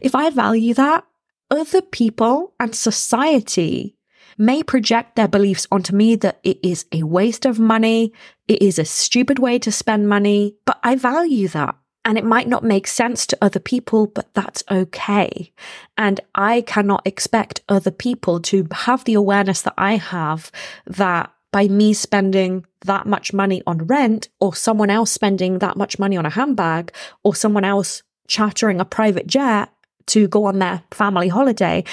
if 0.00 0.16
I 0.16 0.30
value 0.30 0.74
that, 0.74 1.04
other 1.50 1.82
people 1.82 2.54
and 2.60 2.74
society 2.74 3.96
may 4.38 4.62
project 4.62 5.16
their 5.16 5.28
beliefs 5.28 5.66
onto 5.70 5.94
me 5.94 6.14
that 6.16 6.40
it 6.42 6.58
is 6.62 6.86
a 6.92 7.02
waste 7.02 7.44
of 7.44 7.58
money, 7.58 8.12
it 8.48 8.62
is 8.62 8.78
a 8.78 8.84
stupid 8.84 9.38
way 9.38 9.58
to 9.58 9.70
spend 9.70 10.08
money, 10.08 10.56
but 10.64 10.78
I 10.82 10.96
value 10.96 11.48
that. 11.48 11.76
And 12.06 12.16
it 12.16 12.24
might 12.24 12.48
not 12.48 12.64
make 12.64 12.86
sense 12.86 13.26
to 13.26 13.38
other 13.42 13.60
people, 13.60 14.06
but 14.06 14.32
that's 14.32 14.64
okay. 14.70 15.52
And 15.98 16.18
I 16.34 16.62
cannot 16.62 17.06
expect 17.06 17.60
other 17.68 17.90
people 17.90 18.40
to 18.40 18.66
have 18.72 19.04
the 19.04 19.14
awareness 19.14 19.60
that 19.62 19.74
I 19.76 19.96
have 19.96 20.50
that 20.86 21.30
by 21.52 21.68
me 21.68 21.92
spending 21.92 22.64
that 22.86 23.06
much 23.06 23.34
money 23.34 23.62
on 23.66 23.86
rent 23.86 24.28
or 24.40 24.54
someone 24.54 24.88
else 24.88 25.10
spending 25.10 25.58
that 25.58 25.76
much 25.76 25.98
money 25.98 26.16
on 26.16 26.24
a 26.24 26.30
handbag 26.30 26.94
or 27.22 27.34
someone 27.34 27.64
else 27.64 28.02
chartering 28.28 28.80
a 28.80 28.84
private 28.86 29.26
jet 29.26 29.68
to 30.10 30.28
go 30.28 30.44
on 30.44 30.58
their 30.58 30.82
family 30.90 31.28
holiday, 31.28 31.84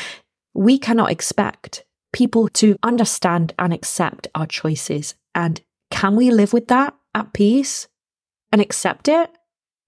we 0.54 0.78
cannot 0.78 1.12
expect 1.12 1.84
people 2.14 2.48
to 2.50 2.76
understand 2.84 3.54
and 3.60 3.74
accept 3.74 4.28
our 4.34 4.48
choices. 4.48 5.16
And 5.36 5.62
can 5.92 6.16
we 6.16 6.32
live 6.32 6.54
with 6.54 6.68
that 6.68 6.96
at 7.14 7.34
peace 7.34 7.88
and 8.52 8.62
accept 8.62 9.08
it? 9.08 9.30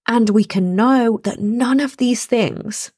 And 0.06 0.30
we 0.30 0.44
can 0.44 0.76
know 0.76 1.20
that 1.24 1.40
none 1.40 1.80
of 1.80 1.96
these 1.96 2.26
things 2.26 2.92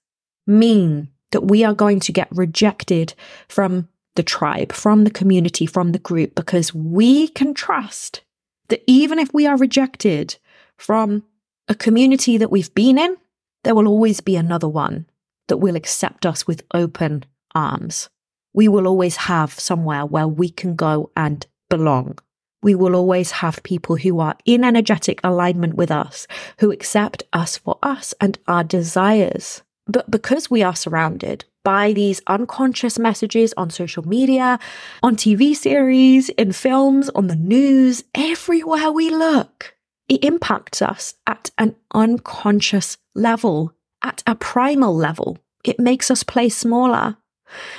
mean 0.46 1.08
that 1.30 1.42
we 1.42 1.64
are 1.64 1.74
going 1.74 2.00
to 2.00 2.12
get 2.12 2.28
rejected 2.30 3.14
from 3.48 3.88
the 4.14 4.22
tribe, 4.22 4.72
from 4.72 5.04
the 5.04 5.10
community, 5.10 5.66
from 5.66 5.92
the 5.92 5.98
group, 5.98 6.34
because 6.34 6.74
we 6.74 7.28
can 7.28 7.54
trust 7.54 8.22
that 8.68 8.82
even 8.86 9.18
if 9.18 9.32
we 9.32 9.46
are 9.46 9.56
rejected 9.56 10.36
from 10.76 11.24
a 11.68 11.74
community 11.74 12.36
that 12.36 12.50
we've 12.50 12.74
been 12.74 12.98
in, 12.98 13.16
there 13.64 13.74
will 13.74 13.88
always 13.88 14.20
be 14.20 14.36
another 14.36 14.68
one 14.68 15.06
that 15.48 15.58
will 15.58 15.76
accept 15.76 16.26
us 16.26 16.46
with 16.46 16.62
open 16.72 17.24
arms. 17.54 18.08
We 18.54 18.68
will 18.68 18.86
always 18.86 19.16
have 19.16 19.58
somewhere 19.58 20.04
where 20.04 20.28
we 20.28 20.50
can 20.50 20.74
go 20.74 21.10
and 21.16 21.46
belong. 21.70 22.18
We 22.62 22.74
will 22.74 22.94
always 22.94 23.32
have 23.32 23.62
people 23.62 23.96
who 23.96 24.20
are 24.20 24.36
in 24.44 24.62
energetic 24.62 25.20
alignment 25.24 25.74
with 25.74 25.90
us, 25.90 26.26
who 26.60 26.70
accept 26.70 27.24
us 27.32 27.56
for 27.56 27.78
us 27.82 28.14
and 28.20 28.38
our 28.46 28.62
desires. 28.62 29.62
But 29.86 30.10
because 30.10 30.50
we 30.50 30.62
are 30.62 30.76
surrounded 30.76 31.44
by 31.64 31.92
these 31.92 32.20
unconscious 32.26 32.98
messages 32.98 33.52
on 33.56 33.70
social 33.70 34.06
media, 34.06 34.58
on 35.02 35.16
TV 35.16 35.54
series, 35.54 36.28
in 36.30 36.52
films, 36.52 37.08
on 37.10 37.26
the 37.26 37.36
news, 37.36 38.04
everywhere 38.14 38.90
we 38.90 39.10
look. 39.10 39.74
It 40.08 40.24
impacts 40.24 40.82
us 40.82 41.14
at 41.26 41.50
an 41.58 41.76
unconscious 41.94 42.98
level, 43.14 43.72
at 44.02 44.22
a 44.26 44.34
primal 44.34 44.94
level. 44.94 45.38
It 45.64 45.78
makes 45.78 46.10
us 46.10 46.22
play 46.22 46.48
smaller. 46.48 47.16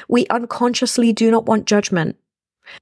We 0.08 0.28
unconsciously 0.28 1.14
do 1.14 1.32
not 1.32 1.46
want 1.46 1.66
judgment. 1.66 2.18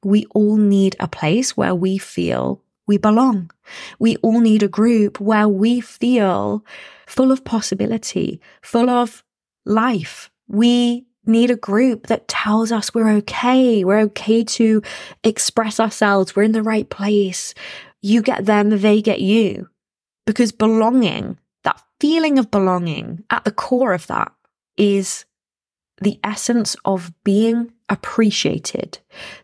We 0.03 0.25
all 0.35 0.57
need 0.57 0.95
a 0.99 1.07
place 1.07 1.57
where 1.57 1.73
we 1.73 1.97
feel 1.97 2.61
we 2.87 2.97
belong. 2.97 3.51
We 3.99 4.17
all 4.17 4.41
need 4.41 4.63
a 4.63 4.67
group 4.67 5.19
where 5.19 5.47
we 5.47 5.81
feel 5.81 6.65
full 7.07 7.31
of 7.31 7.43
possibility, 7.43 8.41
full 8.61 8.89
of 8.89 9.23
life, 9.65 10.29
we 10.47 11.05
need 11.25 11.49
a 11.49 11.55
group 11.55 12.07
that 12.07 12.27
tells 12.27 12.71
us 12.71 12.93
we're 12.93 13.09
okay. 13.09 13.83
We're 13.83 14.01
okay 14.01 14.43
to 14.43 14.81
express 15.23 15.79
ourselves. 15.79 16.35
We're 16.35 16.43
in 16.43 16.51
the 16.51 16.63
right 16.63 16.89
place. 16.89 17.53
You 18.01 18.21
get 18.21 18.45
them, 18.45 18.69
they 18.69 19.01
get 19.01 19.21
you. 19.21 19.69
Because 20.25 20.51
belonging, 20.51 21.37
that 21.63 21.81
feeling 21.99 22.39
of 22.39 22.51
belonging 22.51 23.23
at 23.29 23.43
the 23.45 23.51
core 23.51 23.93
of 23.93 24.07
that 24.07 24.31
is 24.77 25.25
the 26.01 26.19
essence 26.23 26.75
of 26.83 27.13
being 27.23 27.71
appreciated, 27.89 28.99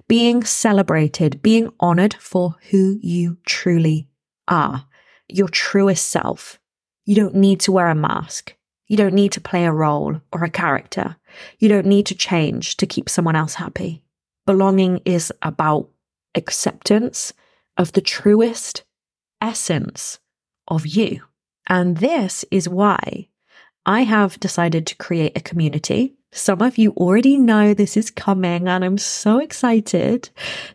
being 0.08 0.44
celebrated, 0.44 1.42
being 1.42 1.72
honored 1.80 2.16
for 2.16 2.56
who 2.72 2.98
you 3.02 3.38
truly 3.46 4.08
are, 4.48 4.86
your 5.28 5.50
truest 5.50 6.08
self. 6.08 6.60
You 7.06 7.16
don't 7.16 7.36
need 7.36 7.60
to 7.62 7.72
wear 7.72 7.90
a 7.90 7.96
mask. 7.96 8.56
You 8.88 8.98
don't 8.98 9.14
need 9.14 9.34
to 9.34 9.42
play 9.42 9.66
a 9.66 9.72
role 9.72 10.22
or 10.32 10.44
a 10.44 10.50
character. 10.50 11.18
You 11.60 11.70
don't 11.70 11.86
need 11.86 12.06
to 12.08 12.16
change 12.16 12.78
to 12.78 12.88
keep 12.88 13.10
someone 13.10 13.36
else 13.36 13.56
happy. 13.56 14.04
Belonging 14.46 15.02
is 15.06 15.32
about 15.42 15.90
acceptance 16.36 17.34
of 17.76 17.92
the 17.92 18.02
truest 18.02 18.84
essence 19.42 20.20
of 20.68 20.88
you. 20.88 21.22
And 21.68 21.98
this 21.98 22.46
is 22.52 22.70
why 22.70 23.28
I 23.86 24.02
have 24.02 24.40
decided 24.40 24.88
to 24.88 24.96
create 24.96 25.38
a 25.38 25.42
community. 25.42 26.16
Some 26.32 26.62
of 26.62 26.78
you 26.78 26.92
already 26.92 27.38
know 27.38 27.74
this 27.74 27.96
is 27.96 28.12
coming, 28.12 28.68
and 28.68 28.84
I'm 28.84 28.98
so 28.98 29.40
excited. 29.40 30.30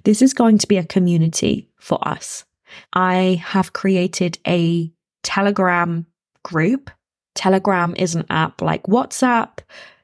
This 0.05 0.23
is 0.23 0.35
going 0.35 0.59
to 0.59 0.67
be 0.67 0.79
a 0.79 0.85
community 0.85 1.69
for 1.79 1.99
us. 2.07 2.45
I 2.93 3.43
have 3.45 3.73
created 3.73 4.39
a 4.47 4.91
Telegram 5.23 6.07
group 6.43 6.91
Telegram 7.35 7.95
is 7.97 8.15
an 8.15 8.27
app 8.31 8.61
like 8.61 8.83
WhatsApp. 8.85 9.59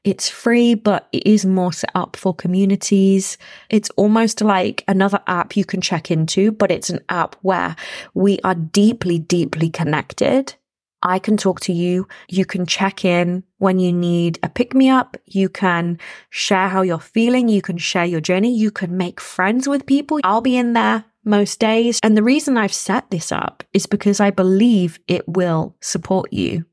It's 0.04 0.28
free, 0.28 0.74
but 0.74 1.08
it 1.12 1.26
is 1.26 1.44
more 1.44 1.72
set 1.72 1.90
up 1.94 2.16
for 2.16 2.34
communities. 2.34 3.36
It's 3.68 3.90
almost 3.90 4.40
like 4.40 4.84
another 4.88 5.20
app 5.26 5.56
you 5.56 5.64
can 5.64 5.80
check 5.80 6.10
into, 6.10 6.52
but 6.52 6.70
it's 6.70 6.88
an 6.88 7.00
app 7.08 7.36
where 7.42 7.76
we 8.14 8.38
are 8.44 8.54
deeply, 8.54 9.18
deeply 9.18 9.68
connected. 9.68 10.54
I 11.02 11.18
can 11.18 11.36
talk 11.36 11.60
to 11.60 11.72
you. 11.72 12.08
You 12.28 12.44
can 12.44 12.66
check 12.66 13.04
in 13.04 13.44
when 13.58 13.78
you 13.78 13.92
need 13.92 14.38
a 14.42 14.48
pick 14.48 14.74
me 14.74 14.88
up. 14.88 15.16
You 15.26 15.48
can 15.48 15.98
share 16.30 16.68
how 16.68 16.82
you're 16.82 16.98
feeling. 16.98 17.48
You 17.48 17.62
can 17.62 17.78
share 17.78 18.04
your 18.04 18.20
journey. 18.20 18.54
You 18.54 18.70
can 18.70 18.96
make 18.96 19.20
friends 19.20 19.68
with 19.68 19.86
people. 19.86 20.20
I'll 20.24 20.40
be 20.40 20.56
in 20.56 20.72
there 20.72 21.04
most 21.24 21.60
days. 21.60 22.00
And 22.02 22.16
the 22.16 22.22
reason 22.22 22.56
I've 22.56 22.72
set 22.72 23.10
this 23.10 23.30
up 23.30 23.62
is 23.72 23.86
because 23.86 24.18
I 24.18 24.30
believe 24.30 24.98
it 25.06 25.28
will 25.28 25.76
support 25.80 26.32
you 26.32 26.64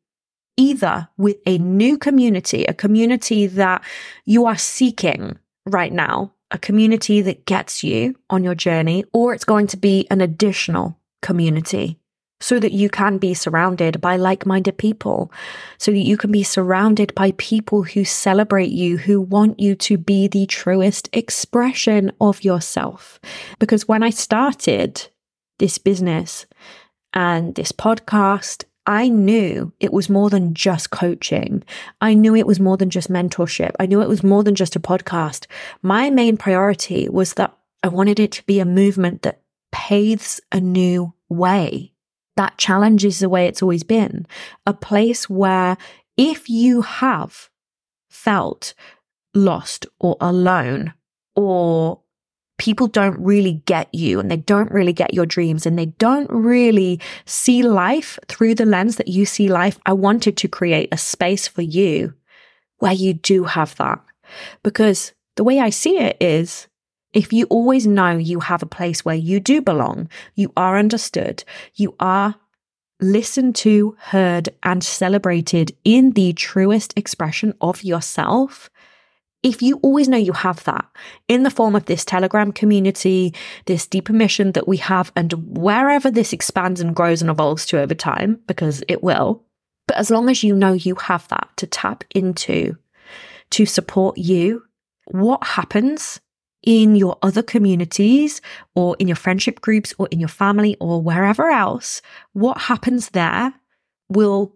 either 0.57 1.09
with 1.17 1.37
a 1.45 1.57
new 1.57 1.97
community, 1.97 2.63
a 2.65 2.73
community 2.73 3.45
that 3.45 3.83
you 4.23 4.45
are 4.45 4.57
seeking 4.57 5.37
right 5.65 5.91
now, 5.91 6.31
a 6.51 6.57
community 6.57 7.21
that 7.21 7.45
gets 7.45 7.83
you 7.83 8.15
on 8.29 8.43
your 8.43 8.55
journey, 8.55 9.03
or 9.13 9.33
it's 9.33 9.43
going 9.43 9.67
to 9.67 9.77
be 9.77 10.07
an 10.09 10.21
additional 10.21 10.97
community 11.21 11.99
so 12.45 12.59
that 12.59 12.73
you 12.73 12.91
can 12.91 13.17
be 13.17 13.33
surrounded 13.33 13.99
by 13.99 14.15
like 14.15 14.45
minded 14.45 14.77
people, 14.77 15.31
so 15.79 15.89
that 15.89 15.97
you 15.97 16.15
can 16.15 16.31
be 16.31 16.43
surrounded 16.43 17.11
by 17.15 17.33
people 17.37 17.81
who 17.81 18.05
celebrate 18.05 18.69
you, 18.69 18.97
who 18.97 19.19
want 19.19 19.59
you 19.59 19.73
to 19.73 19.97
be 19.97 20.27
the 20.27 20.45
truest 20.45 21.09
expression 21.11 22.11
of 22.21 22.43
yourself. 22.43 23.19
Because 23.57 23.87
when 23.87 24.03
I 24.03 24.11
started 24.11 25.07
this 25.57 25.79
business 25.79 26.45
and 27.13 27.55
this 27.55 27.71
podcast 27.71 28.63
I 28.87 29.09
knew 29.09 29.73
it 29.79 29.91
was 29.91 30.11
more 30.11 30.29
than 30.29 30.53
just 30.53 30.91
coaching. 30.91 31.63
I 32.01 32.13
knew 32.13 32.35
it 32.35 32.45
was 32.45 32.59
more 32.59 32.77
than 32.77 32.91
just 32.91 33.09
mentorship. 33.09 33.71
I 33.79 33.87
knew 33.87 33.99
it 33.99 34.07
was 34.07 34.23
more 34.23 34.43
than 34.43 34.53
just 34.53 34.75
a 34.75 34.79
podcast. 34.79 35.47
My 35.81 36.11
main 36.11 36.37
priority 36.37 37.09
was 37.09 37.33
that 37.33 37.57
I 37.81 37.87
wanted 37.87 38.19
it 38.19 38.31
to 38.33 38.45
be 38.45 38.59
a 38.59 38.65
movement 38.65 39.23
that 39.23 39.41
paves 39.71 40.39
a 40.51 40.59
new 40.59 41.15
way, 41.29 41.94
that 42.35 42.57
challenges 42.57 43.19
the 43.19 43.29
way 43.29 43.47
it's 43.47 43.61
always 43.61 43.83
been, 43.83 44.25
a 44.65 44.73
place 44.73 45.29
where 45.29 45.77
if 46.17 46.49
you 46.49 46.81
have 46.81 47.49
felt 48.09 48.73
lost 49.33 49.85
or 49.99 50.17
alone 50.21 50.93
or 51.35 51.99
people 52.57 52.87
don't 52.87 53.19
really 53.19 53.61
get 53.65 53.93
you 53.93 54.19
and 54.19 54.31
they 54.31 54.37
don't 54.37 54.71
really 54.71 54.93
get 54.93 55.13
your 55.13 55.25
dreams 55.25 55.65
and 55.65 55.77
they 55.77 55.87
don't 55.87 56.29
really 56.29 56.99
see 57.25 57.63
life 57.63 58.17
through 58.27 58.55
the 58.55 58.65
lens 58.65 58.95
that 58.95 59.09
you 59.09 59.25
see 59.25 59.49
life, 59.49 59.77
I 59.85 59.93
wanted 59.93 60.37
to 60.37 60.47
create 60.47 60.89
a 60.91 60.97
space 60.97 61.47
for 61.47 61.61
you 61.61 62.13
where 62.79 62.93
you 62.93 63.13
do 63.13 63.43
have 63.43 63.75
that. 63.75 64.01
Because 64.63 65.13
the 65.35 65.43
way 65.43 65.59
I 65.59 65.69
see 65.69 65.97
it 65.97 66.17
is, 66.21 66.67
if 67.15 67.31
you 67.33 67.45
always 67.45 67.87
know 67.87 68.17
you 68.17 68.41
have 68.41 68.61
a 68.61 68.67
place 68.67 69.03
where 69.03 69.15
you 69.15 69.39
do 69.39 69.61
belong, 69.61 70.09
you 70.35 70.51
are 70.55 70.77
understood, 70.77 71.43
you 71.73 71.95
are 71.99 72.35
listened 72.99 73.55
to, 73.55 73.95
heard, 73.99 74.49
and 74.63 74.83
celebrated 74.83 75.75
in 75.83 76.11
the 76.11 76.33
truest 76.33 76.93
expression 76.97 77.53
of 77.61 77.83
yourself, 77.83 78.69
if 79.43 79.61
you 79.61 79.79
always 79.81 80.09
know 80.09 80.17
you 80.17 80.33
have 80.33 80.63
that 80.65 80.85
in 81.27 81.43
the 81.43 81.49
form 81.49 81.75
of 81.75 81.85
this 81.85 82.03
Telegram 82.03 82.51
community, 82.51 83.33
this 83.65 83.87
deeper 83.87 84.13
mission 84.13 84.51
that 84.51 84.67
we 84.67 84.77
have, 84.77 85.11
and 85.15 85.33
wherever 85.57 86.11
this 86.11 86.33
expands 86.33 86.81
and 86.81 86.95
grows 86.95 87.21
and 87.21 87.31
evolves 87.31 87.65
to 87.67 87.79
over 87.79 87.95
time, 87.95 88.39
because 88.47 88.83
it 88.89 89.03
will, 89.03 89.41
but 89.87 89.97
as 89.97 90.11
long 90.11 90.29
as 90.29 90.43
you 90.43 90.55
know 90.55 90.73
you 90.73 90.95
have 90.95 91.27
that 91.29 91.47
to 91.57 91.67
tap 91.67 92.03
into 92.13 92.75
to 93.51 93.65
support 93.65 94.17
you, 94.17 94.63
what 95.05 95.43
happens 95.43 96.19
in 96.65 96.95
your 96.95 97.17
other 97.21 97.43
communities 97.43 98.41
or 98.73 98.95
in 98.99 99.07
your 99.07 99.15
friendship 99.15 99.61
groups 99.61 99.93
or 99.97 100.07
in 100.11 100.19
your 100.19 100.29
family 100.29 100.75
or 100.79 101.01
wherever 101.01 101.49
else, 101.49 102.01
what 102.33 102.57
happens 102.57 103.09
there 103.09 103.53
will 104.09 104.55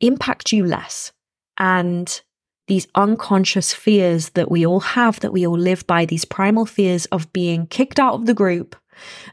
impact 0.00 0.52
you 0.52 0.64
less. 0.64 1.12
And 1.58 2.20
these 2.68 2.86
unconscious 2.94 3.72
fears 3.72 4.30
that 4.30 4.50
we 4.50 4.64
all 4.64 4.80
have, 4.80 5.20
that 5.20 5.32
we 5.32 5.46
all 5.46 5.58
live 5.58 5.86
by, 5.86 6.04
these 6.04 6.24
primal 6.24 6.66
fears 6.66 7.06
of 7.06 7.32
being 7.32 7.66
kicked 7.66 7.98
out 7.98 8.14
of 8.14 8.26
the 8.26 8.34
group, 8.34 8.76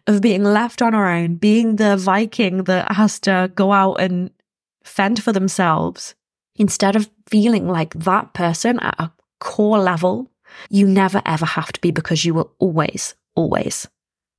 of 0.07 0.21
being 0.21 0.43
left 0.43 0.81
on 0.81 0.95
our 0.95 1.11
own, 1.11 1.35
being 1.35 1.75
the 1.75 1.97
Viking 1.97 2.63
that 2.63 2.93
has 2.93 3.19
to 3.21 3.51
go 3.53 3.71
out 3.71 3.95
and 3.95 4.31
fend 4.83 5.21
for 5.21 5.33
themselves, 5.33 6.15
instead 6.55 6.95
of 6.95 7.09
feeling 7.27 7.67
like 7.67 7.93
that 7.93 8.33
person 8.33 8.79
at 8.79 8.95
a 8.99 9.11
core 9.39 9.79
level, 9.79 10.31
you 10.69 10.87
never 10.87 11.21
ever 11.25 11.45
have 11.45 11.71
to 11.73 11.81
be 11.81 11.91
because 11.91 12.25
you 12.25 12.33
will 12.33 12.53
always, 12.59 13.15
always 13.35 13.87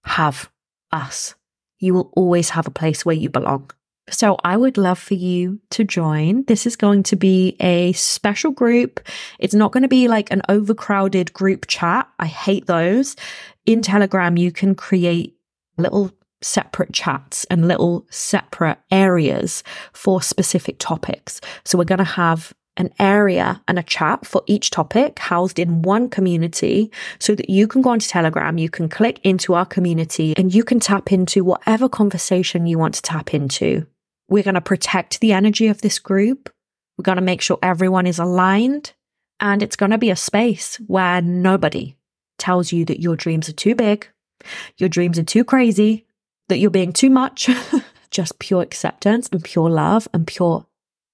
have 0.04 0.50
us. 0.92 1.34
You 1.78 1.94
will 1.94 2.10
always 2.16 2.50
have 2.50 2.66
a 2.66 2.70
place 2.70 3.04
where 3.04 3.14
you 3.14 3.28
belong. 3.28 3.70
So 4.08 4.36
I 4.44 4.56
would 4.56 4.78
love 4.78 4.98
for 4.98 5.14
you 5.14 5.60
to 5.70 5.82
join. 5.82 6.44
This 6.44 6.64
is 6.64 6.76
going 6.76 7.02
to 7.04 7.16
be 7.16 7.56
a 7.60 7.92
special 7.92 8.52
group. 8.52 9.00
It's 9.40 9.54
not 9.54 9.72
going 9.72 9.82
to 9.82 9.88
be 9.88 10.06
like 10.06 10.30
an 10.30 10.42
overcrowded 10.48 11.32
group 11.32 11.66
chat. 11.66 12.08
I 12.20 12.26
hate 12.26 12.66
those. 12.66 13.16
In 13.66 13.82
Telegram, 13.82 14.36
you 14.36 14.52
can 14.52 14.76
create 14.76 15.36
little 15.76 16.12
separate 16.40 16.92
chats 16.92 17.44
and 17.46 17.66
little 17.66 18.06
separate 18.10 18.78
areas 18.92 19.64
for 19.92 20.22
specific 20.22 20.78
topics. 20.78 21.40
So 21.64 21.76
we're 21.76 21.84
going 21.84 21.98
to 21.98 22.04
have 22.04 22.52
an 22.76 22.92
area 22.98 23.62
and 23.66 23.78
a 23.78 23.82
chat 23.82 24.26
for 24.26 24.42
each 24.46 24.70
topic 24.70 25.18
housed 25.18 25.58
in 25.58 25.82
one 25.82 26.08
community 26.08 26.90
so 27.18 27.34
that 27.34 27.48
you 27.48 27.66
can 27.66 27.82
go 27.82 27.90
onto 27.90 28.06
Telegram, 28.06 28.58
you 28.58 28.68
can 28.68 28.88
click 28.88 29.20
into 29.22 29.54
our 29.54 29.66
community 29.66 30.34
and 30.36 30.54
you 30.54 30.62
can 30.62 30.80
tap 30.80 31.12
into 31.12 31.44
whatever 31.44 31.88
conversation 31.88 32.66
you 32.66 32.78
want 32.78 32.94
to 32.94 33.02
tap 33.02 33.32
into. 33.32 33.86
We're 34.28 34.42
going 34.42 34.54
to 34.54 34.60
protect 34.60 35.20
the 35.20 35.32
energy 35.32 35.68
of 35.68 35.80
this 35.80 35.98
group. 35.98 36.50
We're 36.98 37.04
going 37.04 37.16
to 37.16 37.22
make 37.22 37.40
sure 37.40 37.58
everyone 37.62 38.06
is 38.06 38.18
aligned 38.18 38.92
and 39.40 39.62
it's 39.62 39.76
going 39.76 39.90
to 39.90 39.98
be 39.98 40.10
a 40.10 40.16
space 40.16 40.76
where 40.86 41.20
nobody 41.22 41.96
tells 42.38 42.72
you 42.72 42.84
that 42.86 43.00
your 43.00 43.16
dreams 43.16 43.48
are 43.48 43.54
too 43.54 43.74
big, 43.74 44.08
your 44.76 44.88
dreams 44.88 45.18
are 45.18 45.24
too 45.24 45.44
crazy, 45.44 46.06
that 46.48 46.58
you're 46.58 46.70
being 46.70 46.92
too 46.92 47.10
much. 47.10 47.48
Just 48.10 48.38
pure 48.38 48.62
acceptance 48.62 49.28
and 49.30 49.42
pure 49.42 49.68
love 49.68 50.08
and 50.12 50.26
pure 50.26 50.66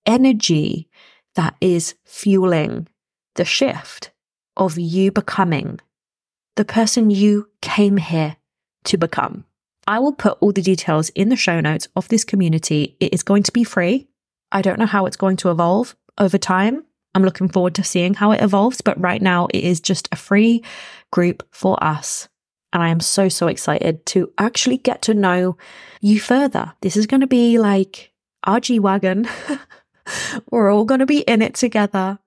energy 0.06 0.88
that 1.34 1.54
is 1.60 1.94
fueling 2.04 2.88
the 3.34 3.44
shift 3.44 4.10
of 4.56 4.78
you 4.78 5.10
becoming 5.10 5.80
the 6.56 6.64
person 6.64 7.10
you 7.10 7.48
came 7.60 7.96
here 7.96 8.36
to 8.84 8.98
become. 8.98 9.44
I 9.86 9.98
will 9.98 10.12
put 10.12 10.38
all 10.40 10.52
the 10.52 10.62
details 10.62 11.08
in 11.10 11.28
the 11.28 11.36
show 11.36 11.60
notes 11.60 11.88
of 11.96 12.08
this 12.08 12.24
community. 12.24 12.96
It 13.00 13.12
is 13.12 13.22
going 13.22 13.42
to 13.44 13.52
be 13.52 13.64
free. 13.64 14.08
I 14.52 14.62
don't 14.62 14.78
know 14.78 14.86
how 14.86 15.06
it's 15.06 15.16
going 15.16 15.38
to 15.38 15.50
evolve 15.50 15.96
over 16.18 16.38
time. 16.38 16.84
I'm 17.14 17.24
looking 17.24 17.48
forward 17.48 17.74
to 17.76 17.84
seeing 17.84 18.14
how 18.14 18.32
it 18.32 18.42
evolves, 18.42 18.80
but 18.80 19.00
right 19.00 19.20
now 19.20 19.48
it 19.52 19.64
is 19.64 19.80
just 19.80 20.08
a 20.12 20.16
free 20.16 20.62
group 21.10 21.42
for 21.50 21.82
us. 21.82 22.28
And 22.72 22.82
I 22.82 22.88
am 22.88 23.00
so, 23.00 23.28
so 23.28 23.48
excited 23.48 24.06
to 24.06 24.32
actually 24.38 24.78
get 24.78 25.02
to 25.02 25.14
know 25.14 25.56
you 26.00 26.20
further. 26.20 26.72
This 26.80 26.96
is 26.96 27.06
going 27.06 27.20
to 27.20 27.26
be 27.26 27.58
like 27.58 28.12
our 28.44 28.60
G 28.60 28.78
Wagon. 28.78 29.28
We're 30.50 30.72
all 30.72 30.84
going 30.84 31.00
to 31.00 31.06
be 31.06 31.20
in 31.20 31.42
it 31.42 31.54
together. 31.54 32.18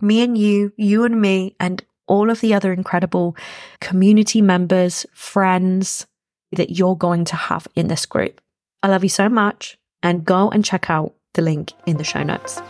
Me 0.00 0.22
and 0.22 0.36
you, 0.36 0.72
you 0.76 1.04
and 1.04 1.20
me, 1.20 1.56
and 1.58 1.84
all 2.06 2.30
of 2.30 2.40
the 2.40 2.54
other 2.54 2.72
incredible 2.72 3.36
community 3.80 4.42
members, 4.42 5.06
friends 5.12 6.06
that 6.52 6.70
you're 6.70 6.96
going 6.96 7.24
to 7.26 7.36
have 7.36 7.66
in 7.74 7.88
this 7.88 8.06
group. 8.06 8.40
I 8.82 8.88
love 8.88 9.02
you 9.02 9.08
so 9.08 9.28
much, 9.28 9.78
and 10.02 10.24
go 10.24 10.50
and 10.50 10.64
check 10.64 10.90
out 10.90 11.14
the 11.34 11.42
link 11.42 11.72
in 11.86 11.96
the 11.96 12.04
show 12.04 12.22
notes. 12.22 12.60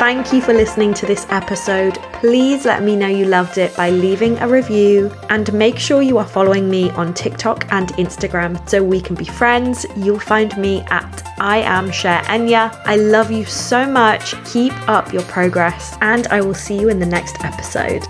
Thank 0.00 0.32
you 0.32 0.40
for 0.40 0.54
listening 0.54 0.94
to 0.94 1.04
this 1.04 1.26
episode. 1.28 1.98
Please 2.14 2.64
let 2.64 2.82
me 2.82 2.96
know 2.96 3.06
you 3.06 3.26
loved 3.26 3.58
it 3.58 3.76
by 3.76 3.90
leaving 3.90 4.38
a 4.38 4.48
review 4.48 5.12
and 5.28 5.52
make 5.52 5.78
sure 5.78 6.00
you 6.00 6.16
are 6.16 6.26
following 6.26 6.70
me 6.70 6.88
on 6.92 7.12
TikTok 7.12 7.70
and 7.70 7.88
Instagram 7.98 8.66
so 8.66 8.82
we 8.82 9.02
can 9.02 9.14
be 9.14 9.26
friends. 9.26 9.84
You'll 9.96 10.18
find 10.18 10.56
me 10.56 10.80
at 10.88 11.22
I 11.38 11.58
am 11.58 11.90
Share 11.90 12.22
Enya. 12.22 12.80
I 12.86 12.96
love 12.96 13.30
you 13.30 13.44
so 13.44 13.86
much. 13.86 14.42
Keep 14.46 14.72
up 14.88 15.12
your 15.12 15.22
progress 15.24 15.94
and 16.00 16.26
I 16.28 16.40
will 16.40 16.54
see 16.54 16.80
you 16.80 16.88
in 16.88 16.98
the 16.98 17.04
next 17.04 17.36
episode. 17.44 18.02